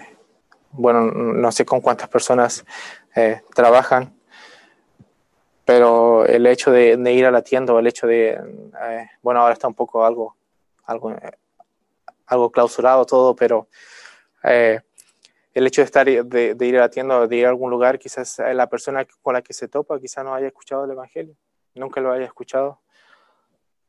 bueno, 0.70 1.02
no 1.02 1.50
sé 1.52 1.64
con 1.64 1.80
cuántas 1.80 2.08
personas 2.08 2.64
eh, 3.14 3.42
trabajan, 3.54 4.14
pero 5.64 6.26
el 6.26 6.46
hecho 6.46 6.70
de, 6.70 7.12
ir 7.12 7.26
a 7.26 7.30
la 7.30 7.42
tienda 7.42 7.72
o 7.72 7.78
el 7.78 7.86
hecho 7.86 8.06
de, 8.06 8.38
bueno, 9.22 9.40
ahora 9.40 9.54
está 9.54 9.66
un 9.66 9.74
poco 9.74 10.04
algo, 10.04 10.36
algo, 10.86 11.14
algo 12.26 12.50
clausurado 12.50 13.04
todo, 13.04 13.34
pero 13.34 13.68
eh, 14.42 14.80
el 15.52 15.66
hecho 15.66 15.82
de 15.82 15.86
estar 15.86 16.06
de, 16.06 16.56
ir 16.60 16.76
a 16.76 16.80
la 16.80 16.90
tienda 16.90 17.26
de 17.26 17.36
ir 17.36 17.46
a 17.46 17.50
algún 17.50 17.70
lugar, 17.70 17.98
quizás 17.98 18.38
la 18.38 18.68
persona 18.68 19.06
con 19.22 19.34
la 19.34 19.42
que 19.42 19.52
se 19.52 19.68
topa 19.68 20.00
quizás 20.00 20.24
no 20.24 20.34
haya 20.34 20.48
escuchado 20.48 20.84
el 20.84 20.90
Evangelio, 20.90 21.36
nunca 21.74 22.00
lo 22.00 22.12
haya 22.12 22.26
escuchado. 22.26 22.80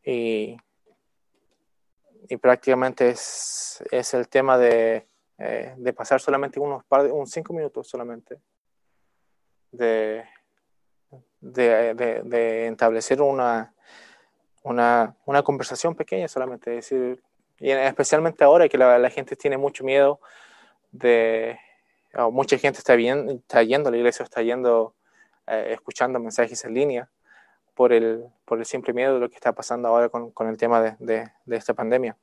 Y, 0.03 0.55
y 2.29 2.38
prácticamente 2.38 3.10
es, 3.10 3.84
es, 3.89 4.13
el 4.13 4.27
tema 4.29 4.58
de, 4.58 5.08
eh, 5.39 5.73
de, 5.75 5.93
pasar 5.93 6.21
solamente 6.21 6.60
unos 6.60 6.84
par 6.86 7.02
de, 7.04 7.12
unos 7.12 7.31
cinco 7.31 7.54
minutos 7.54 7.87
solamente, 7.87 8.39
de, 9.71 10.23
de, 11.39 11.96
de 12.23 12.67
establecer 12.67 13.19
una, 13.19 13.75
una, 14.65 15.15
una, 15.25 15.43
conversación 15.43 15.95
pequeña 15.95 16.27
solamente, 16.27 16.71
decir, 16.71 17.23
y 17.59 17.71
especialmente 17.71 18.43
ahora 18.43 18.67
que 18.67 18.77
la, 18.77 18.99
la 18.99 19.09
gente 19.09 19.35
tiene 19.35 19.57
mucho 19.57 19.83
miedo 19.83 20.19
de 20.91 21.57
mucha 22.31 22.57
gente 22.57 22.79
está, 22.79 22.95
bien, 22.95 23.29
está 23.29 23.63
yendo 23.63 23.89
a 23.89 23.91
la 23.91 23.97
iglesia, 23.97 24.23
está 24.23 24.41
yendo, 24.41 24.93
eh, 25.47 25.71
escuchando 25.71 26.19
mensajes 26.19 26.63
en 26.65 26.73
línea 26.73 27.09
por 27.73 27.91
el, 27.91 28.25
por 28.45 28.59
el 28.59 28.65
simple 28.65 28.93
miedo 28.93 29.15
de 29.15 29.19
lo 29.19 29.29
que 29.29 29.35
está 29.35 29.53
pasando 29.53 29.89
ahora 29.89 30.09
con, 30.09 30.31
con 30.31 30.47
el 30.47 30.57
tema 30.57 30.81
de, 30.81 30.95
de, 30.99 31.31
de, 31.45 31.57
esta 31.57 31.73
pandemia. 31.73 32.15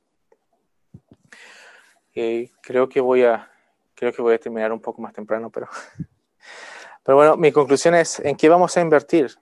Y 2.13 2.47
creo 2.61 2.89
que 2.89 3.01
voy 3.01 3.23
a, 3.23 3.51
creo 3.93 4.11
que 4.11 4.21
voy 4.21 4.33
a 4.33 4.39
terminar 4.39 4.71
un 4.71 4.81
poco 4.81 5.01
más 5.01 5.13
temprano, 5.13 5.49
pero, 5.49 5.67
pero 7.03 7.15
bueno, 7.15 7.37
mi 7.37 7.51
conclusión 7.51 7.93
es, 7.95 8.19
¿en 8.19 8.35
qué 8.35 8.49
vamos 8.49 8.75
a 8.77 8.81
invertir? 8.81 9.35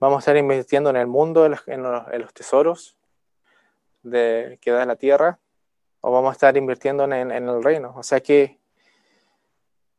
Vamos 0.00 0.16
a 0.16 0.20
estar 0.20 0.36
invirtiendo 0.36 0.90
en 0.90 0.96
el 0.96 1.06
mundo, 1.06 1.44
en 1.44 1.52
los, 1.52 1.68
en 1.68 1.82
los, 2.22 2.32
tesoros 2.32 2.96
de, 4.02 4.58
que 4.60 4.70
da 4.70 4.84
la 4.86 4.96
tierra, 4.96 5.38
o 6.00 6.12
vamos 6.12 6.30
a 6.30 6.32
estar 6.32 6.56
invirtiendo 6.56 7.04
en, 7.04 7.30
el 7.30 7.62
reino. 7.62 7.94
O 7.96 8.02
sea 8.02 8.20
que 8.20 8.58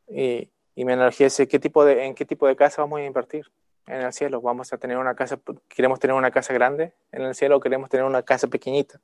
y, 0.08 0.50
y 0.76 0.82
analogía 0.84 1.28
es 1.28 1.38
¿qué 1.50 1.60
tipo 1.60 1.84
de, 1.84 2.06
en 2.06 2.16
qué 2.16 2.26
tipo 2.26 2.48
de 2.48 2.56
casa 2.56 2.82
vamos 2.82 3.00
a 3.00 3.04
invertir 3.04 3.52
en 3.90 4.04
el 4.04 4.14
cielo. 4.14 4.40
Vamos 4.42 4.72
a 4.72 4.78
tener 4.78 4.98
una 4.98 5.16
casa, 5.16 5.40
queremos 5.68 6.00
tener 6.00 6.16
una 6.16 6.32
casa 6.32 6.54
grande 6.54 6.94
en 7.12 7.24
el 7.24 7.36
cielo 7.36 7.58
o 7.58 7.60
queremos 7.60 7.90
tener 7.90 8.06
una 8.06 8.24
casa 8.24 8.48
pequeñita. 8.48 9.02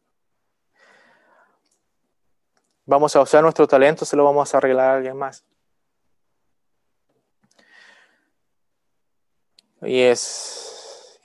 Vamos 2.85 3.15
a 3.15 3.21
usar 3.21 3.41
nuestro 3.41 3.67
talento, 3.67 4.05
se 4.05 4.15
lo 4.15 4.23
vamos 4.23 4.53
a 4.53 4.57
arreglar 4.57 4.91
a 4.91 4.95
alguien 4.97 5.17
más. 5.17 5.43
Y, 9.81 10.01
es, 10.01 10.74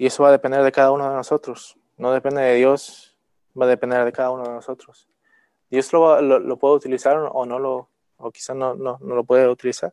y 0.00 0.06
eso 0.06 0.22
va 0.22 0.30
a 0.30 0.32
depender 0.32 0.62
de 0.62 0.72
cada 0.72 0.92
uno 0.92 1.10
de 1.10 1.14
nosotros. 1.14 1.76
No 1.98 2.10
depende 2.10 2.40
de 2.40 2.54
Dios, 2.54 3.14
va 3.54 3.66
a 3.66 3.68
depender 3.68 4.02
de 4.02 4.12
cada 4.12 4.30
uno 4.30 4.44
de 4.44 4.48
nosotros. 4.48 5.06
Dios 5.68 5.92
lo, 5.92 6.22
lo, 6.22 6.56
puede 6.56 6.74
utilizar 6.76 7.18
o 7.18 7.44
no 7.44 7.58
lo, 7.58 7.90
o 8.16 8.30
quizás 8.30 8.56
no, 8.56 8.74
no, 8.74 8.96
no, 9.02 9.14
lo 9.14 9.24
puede 9.24 9.46
utilizar. 9.46 9.92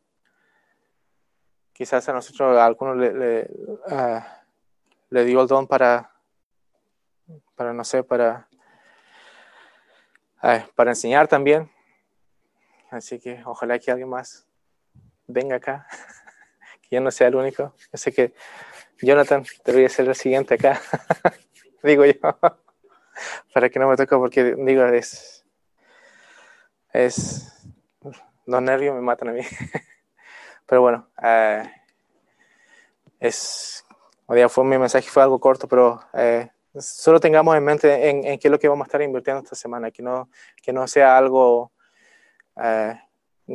Quizás 1.73 2.07
a 2.07 2.13
nosotros, 2.13 2.57
a 2.57 2.65
algunos 2.65 2.95
le, 2.95 3.13
le, 3.13 3.49
ah, 3.89 4.43
le 5.09 5.25
dio 5.25 5.41
el 5.41 5.47
don 5.47 5.67
para, 5.67 6.09
para 7.55 7.73
no 7.73 7.83
sé, 7.83 8.01
para, 8.01 8.47
para 10.73 10.91
enseñar 10.91 11.27
también. 11.27 11.69
Así 12.91 13.19
que 13.19 13.43
ojalá 13.43 13.77
que 13.77 13.91
alguien 13.91 14.07
más 14.07 14.47
venga 15.27 15.57
acá, 15.57 15.85
que 16.81 16.95
yo 16.95 17.01
no 17.01 17.11
sea 17.11 17.27
el 17.27 17.35
único. 17.35 17.73
Yo 17.91 17.97
sé 17.97 18.13
que 18.13 18.33
Jonathan, 19.01 19.43
te 19.63 19.71
voy 19.71 19.85
a 19.85 19.89
ser 19.89 20.07
el 20.07 20.15
siguiente 20.15 20.55
acá, 20.55 20.81
digo 21.83 22.05
yo, 22.05 22.13
para 23.53 23.69
que 23.69 23.79
no 23.79 23.87
me 23.87 23.95
toque, 23.95 24.15
porque 24.15 24.55
digo, 24.55 24.85
es, 24.85 25.45
es, 26.93 27.53
los 28.45 28.61
nervios 28.61 28.95
me 28.95 29.01
matan 29.01 29.29
a 29.29 29.33
mí. 29.33 29.41
Pero 30.65 30.81
bueno, 30.81 31.07
eh, 31.21 31.63
es, 33.19 33.85
o 34.25 34.49
fue 34.49 34.63
mi 34.65 34.77
mensaje 34.77 35.09
fue 35.09 35.23
algo 35.23 35.39
corto, 35.39 35.67
pero 35.67 36.01
eh, 36.13 36.49
solo 36.77 37.21
tengamos 37.21 37.55
en 37.55 37.63
mente 37.63 38.09
en, 38.09 38.37
qué 38.37 38.47
es 38.47 38.51
lo 38.51 38.59
que 38.59 38.67
vamos 38.67 38.85
a 38.85 38.87
estar 38.87 39.01
invirtiendo 39.01 39.43
esta 39.43 39.55
semana, 39.55 39.91
que 39.91 40.03
no, 40.03 40.29
que 40.61 40.73
no 40.73 40.85
sea 40.87 41.17
algo, 41.17 41.71
eh, 42.61 42.99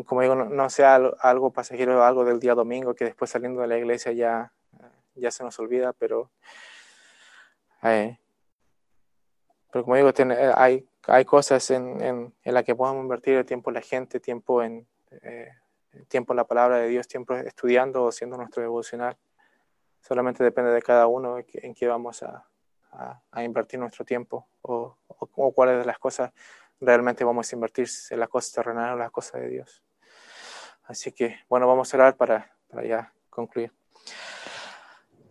como 0.07 0.23
digo, 0.23 0.35
no, 0.35 0.71
sea 0.71 0.95
algo 1.21 1.53
pasajero, 1.53 2.03
algo 2.03 2.25
del 2.25 2.41
día 2.41 2.55
domingo, 2.55 2.95
que 2.95 3.05
después 3.05 3.31
saliendo 3.31 3.61
de 3.61 3.67
la 3.67 3.77
iglesia 3.77 4.13
ya, 4.13 4.51
ya 5.15 5.31
se 5.31 5.45
nos 5.45 5.59
olvida, 5.59 5.93
pero, 5.93 6.31
pero 7.81 8.19
como 9.85 9.97
digo, 9.97 10.11
hay, 10.57 10.87
hay 11.07 11.25
cosas 11.25 11.71
en, 11.71 12.01
en, 12.03 12.55
las 12.55 12.65
que 12.65 12.75
podemos 12.75 13.03
invertir 13.03 13.37
el 13.37 13.47
tiempo 13.47 13.71
en 13.71 13.75
la 13.75 13.83
gente, 13.83 14.21
tiempo 14.21 14.63
en 14.63 14.87
tiempo 16.09 16.33
en 16.33 16.37
la 16.37 16.45
palabra 16.45 16.79
de 16.79 16.89
Dios, 16.89 17.07
tiempo 17.07 17.35
estudiando 17.35 18.05
o 18.05 18.09
haciendo 18.09 18.37
nuestro 18.37 18.63
devocional. 18.63 19.17
Solamente 20.01 20.43
depende 20.43 20.71
de 20.71 20.83
cada 20.83 21.07
uno 21.07 21.39
en 21.39 21.75
qué 21.75 21.87
vamos 21.87 22.23
a, 22.23 22.47
a, 23.31 23.45
invertir 23.45 23.79
nuestro 23.79 24.05
tiempo 24.05 24.47
o, 24.63 24.97
o, 25.09 25.53
cuáles 25.53 25.79
de 25.79 25.85
las 25.85 25.99
cosas 25.99 26.33
realmente 26.81 27.25
vamos 27.25 27.51
a 27.51 27.57
invertir, 27.57 27.89
en 28.11 28.21
las 28.21 28.29
cosas 28.29 28.53
terrenales 28.53 28.95
o 28.95 28.99
las 28.99 29.11
cosas 29.11 29.41
de 29.41 29.49
Dios. 29.49 29.83
Así 30.85 31.13
que, 31.13 31.39
bueno, 31.49 31.69
vamos 31.69 31.93
a 31.93 31.97
orar 31.97 32.17
para, 32.17 32.51
para 32.69 32.85
ya 32.85 33.13
concluir. 33.31 33.73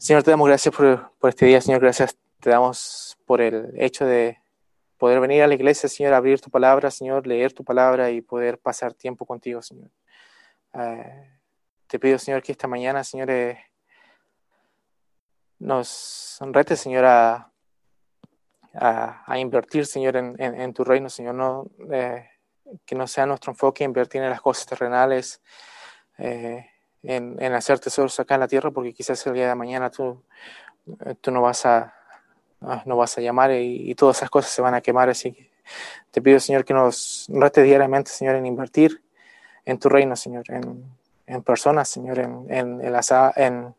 Señor, 0.01 0.23
te 0.23 0.31
damos 0.31 0.47
gracias 0.47 0.73
por, 0.75 1.29
este 1.29 1.45
día, 1.45 1.61
Señor, 1.61 1.79
gracias 1.79 2.17
te 2.39 2.49
damos 2.49 3.19
por 3.27 3.39
el 3.39 3.71
hecho 3.77 4.03
de 4.03 4.39
poder 4.97 5.19
venir 5.19 5.43
a 5.43 5.47
la 5.47 5.53
iglesia, 5.53 5.87
Señor, 5.87 6.15
abrir 6.15 6.41
tu 6.41 6.49
palabra, 6.49 6.89
Señor, 6.89 7.27
leer 7.27 7.53
tu 7.53 7.63
palabra 7.63 8.09
y 8.09 8.19
poder 8.21 8.57
pasar 8.57 8.95
tiempo 8.95 9.27
contigo, 9.27 9.61
Señor. 9.61 9.91
Eh, 10.73 11.37
te 11.85 11.99
pido, 11.99 12.17
Señor, 12.17 12.41
que 12.41 12.51
esta 12.51 12.67
mañana, 12.67 13.03
Señor, 13.03 13.29
eh, 13.29 13.63
nos 15.59 16.39
rete, 16.47 16.75
Señor, 16.75 17.05
a, 17.05 17.51
invertir, 19.37 19.85
Señor, 19.85 20.17
en, 20.17 20.73
tu 20.73 20.83
reino, 20.83 21.11
Señor. 21.11 21.35
No, 21.35 21.67
eh, 21.91 22.27
que 22.87 22.95
no 22.95 23.05
sea 23.05 23.27
nuestro 23.27 23.51
enfoque 23.51 23.83
invertir 23.83 24.23
en 24.23 24.31
las 24.31 24.41
cosas 24.41 24.65
terrenales, 24.65 25.43
en, 27.03 27.37
en, 27.41 27.53
hacer 27.53 27.79
tesoros 27.79 28.19
acá 28.19 28.35
en 28.35 28.41
la 28.41 28.47
tierra, 28.47 28.71
porque 28.71 28.93
quizás 28.93 29.25
el 29.27 29.33
día 29.33 29.47
de 29.47 29.55
mañana 29.55 29.89
tú, 29.89 30.21
tú 31.21 31.31
no 31.31 31.41
vas 31.41 31.65
a 31.65 31.93
ah, 32.61 32.83
no 32.85 32.95
vas 32.97 33.17
a 33.17 33.21
llamar 33.21 33.51
y, 33.51 33.89
y, 33.89 33.95
todas 33.95 34.17
esas 34.17 34.29
cosas 34.29 34.51
se 34.51 34.61
van 34.61 34.73
a 34.73 34.81
quemar. 34.81 35.09
Así 35.09 35.31
que 35.31 35.51
te 36.11 36.21
pido, 36.21 36.39
Señor, 36.39 36.65
que 36.65 36.73
nos 36.73 37.27
rete 37.29 37.63
diariamente, 37.63 38.11
Señor, 38.11 38.35
en 38.35 38.45
invertir 38.45 39.01
en 39.65 39.79
tu 39.79 39.89
reino, 39.89 40.15
Señor, 40.15 40.43
en, 40.49 40.83
en 41.27 41.43
personas, 41.43 41.89
Señor, 41.89 42.19
en, 42.19 42.45
en, 42.49 42.81
en, 42.81 42.91
las 42.91 43.11
en 43.35 43.73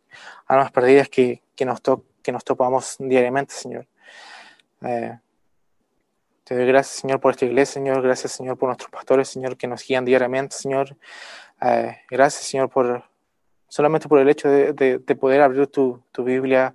almas 0.47 0.73
perdidas 0.73 1.09
que, 1.09 1.43
que, 1.55 1.65
nos 1.65 1.83
to, 1.83 2.05
que 2.23 2.33
nos 2.33 2.45
topamos 2.45 2.97
diariamente, 2.99 3.55
Señor. 3.55 3.87
Eh, 4.83 5.19
te 6.45 6.57
doy 6.57 6.67
gracias, 6.67 7.01
Señor, 7.01 7.21
por 7.21 7.33
esta 7.33 7.45
iglesia, 7.45 7.75
Señor. 7.75 8.03
Gracias, 8.03 8.33
Señor, 8.33 8.57
por 8.59 8.69
nuestros 8.69 8.91
pastores, 8.91 9.29
Señor, 9.29 9.57
que 9.57 9.67
nos 9.67 9.87
guían 9.87 10.05
diariamente, 10.05 10.57
Señor. 10.57 10.97
Eh, 11.61 11.99
gracias, 12.11 12.45
Señor, 12.45 12.69
por 12.69 13.05
solamente 13.73 14.07
por 14.07 14.19
el 14.19 14.29
hecho 14.29 14.51
de, 14.51 14.75
de, 14.75 14.99
de 14.99 15.17
poder 15.17 15.41
abrir 15.41 15.67
tu, 15.67 16.05
Biblia 16.19 16.75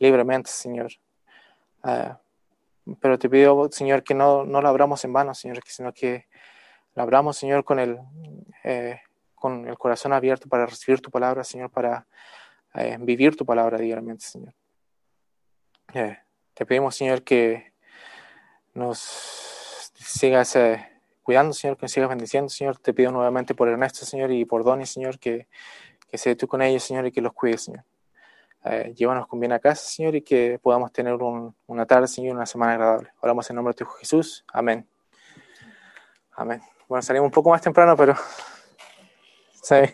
libremente, 0.00 0.50
Señor. 0.50 0.90
Eh, 1.84 2.12
pero 2.98 3.16
te 3.16 3.30
pido, 3.30 3.68
Señor, 3.70 4.02
que 4.02 4.12
no, 4.12 4.44
no 4.44 4.60
la 4.60 4.70
abramos 4.70 5.04
en 5.04 5.12
vano, 5.12 5.36
Señor, 5.36 5.60
sino 5.64 5.92
que 5.92 6.26
la 6.96 7.04
abramos, 7.04 7.36
Señor, 7.36 7.62
con 7.62 7.78
el, 7.78 8.00
eh, 8.64 8.98
con 9.36 9.68
el 9.68 9.78
corazón 9.78 10.12
abierto 10.12 10.48
para 10.48 10.66
recibir 10.66 11.00
tu 11.00 11.12
palabra, 11.12 11.44
Señor, 11.44 11.70
para 11.70 12.08
eh, 12.74 12.96
vivir 12.98 13.36
tu 13.36 13.46
palabra 13.46 13.78
diariamente, 13.78 14.24
Señor. 14.24 14.52
Eh, 15.94 16.18
te 16.54 16.66
pedimos, 16.66 16.96
Señor, 16.96 17.22
que 17.22 17.72
nos 18.74 18.98
sigas 19.94 20.58
cuidando, 21.22 21.52
Señor, 21.52 21.76
que 21.76 21.82
nos 21.82 21.92
sigas 21.92 22.08
bendiciendo, 22.08 22.48
Señor. 22.48 22.78
Te 22.78 22.92
pido 22.92 23.12
nuevamente 23.12 23.54
por 23.54 23.68
Ernesto, 23.68 24.04
Señor, 24.04 24.32
y 24.32 24.44
por 24.44 24.64
Donny, 24.64 24.86
Señor, 24.86 25.20
que, 25.20 25.46
que 26.12 26.18
sea 26.18 26.36
tú 26.36 26.46
con 26.46 26.60
ellos, 26.60 26.82
Señor, 26.84 27.06
y 27.06 27.10
que 27.10 27.22
los 27.22 27.32
cuides, 27.32 27.62
Señor. 27.62 27.84
llévanos 28.94 29.26
con 29.26 29.40
bien 29.40 29.52
a 29.52 29.58
casa, 29.58 29.82
Señor, 29.82 30.14
y 30.14 30.20
que 30.20 30.58
podamos 30.62 30.92
tener 30.92 31.14
un, 31.14 31.56
una 31.66 31.86
tarde, 31.86 32.06
Señor, 32.06 32.36
una 32.36 32.44
semana 32.44 32.74
agradable. 32.74 33.08
Oramos 33.22 33.48
en 33.48 33.56
nombre 33.56 33.72
de 33.72 33.78
tu 33.78 33.86
Jesús. 33.92 34.44
Amén. 34.52 34.86
Amén. 36.32 36.60
Bueno, 36.86 37.00
salimos 37.00 37.26
un 37.26 37.32
poco 37.32 37.48
más 37.48 37.62
temprano, 37.62 37.96
pero... 37.96 38.14
¿sabes? 39.62 39.90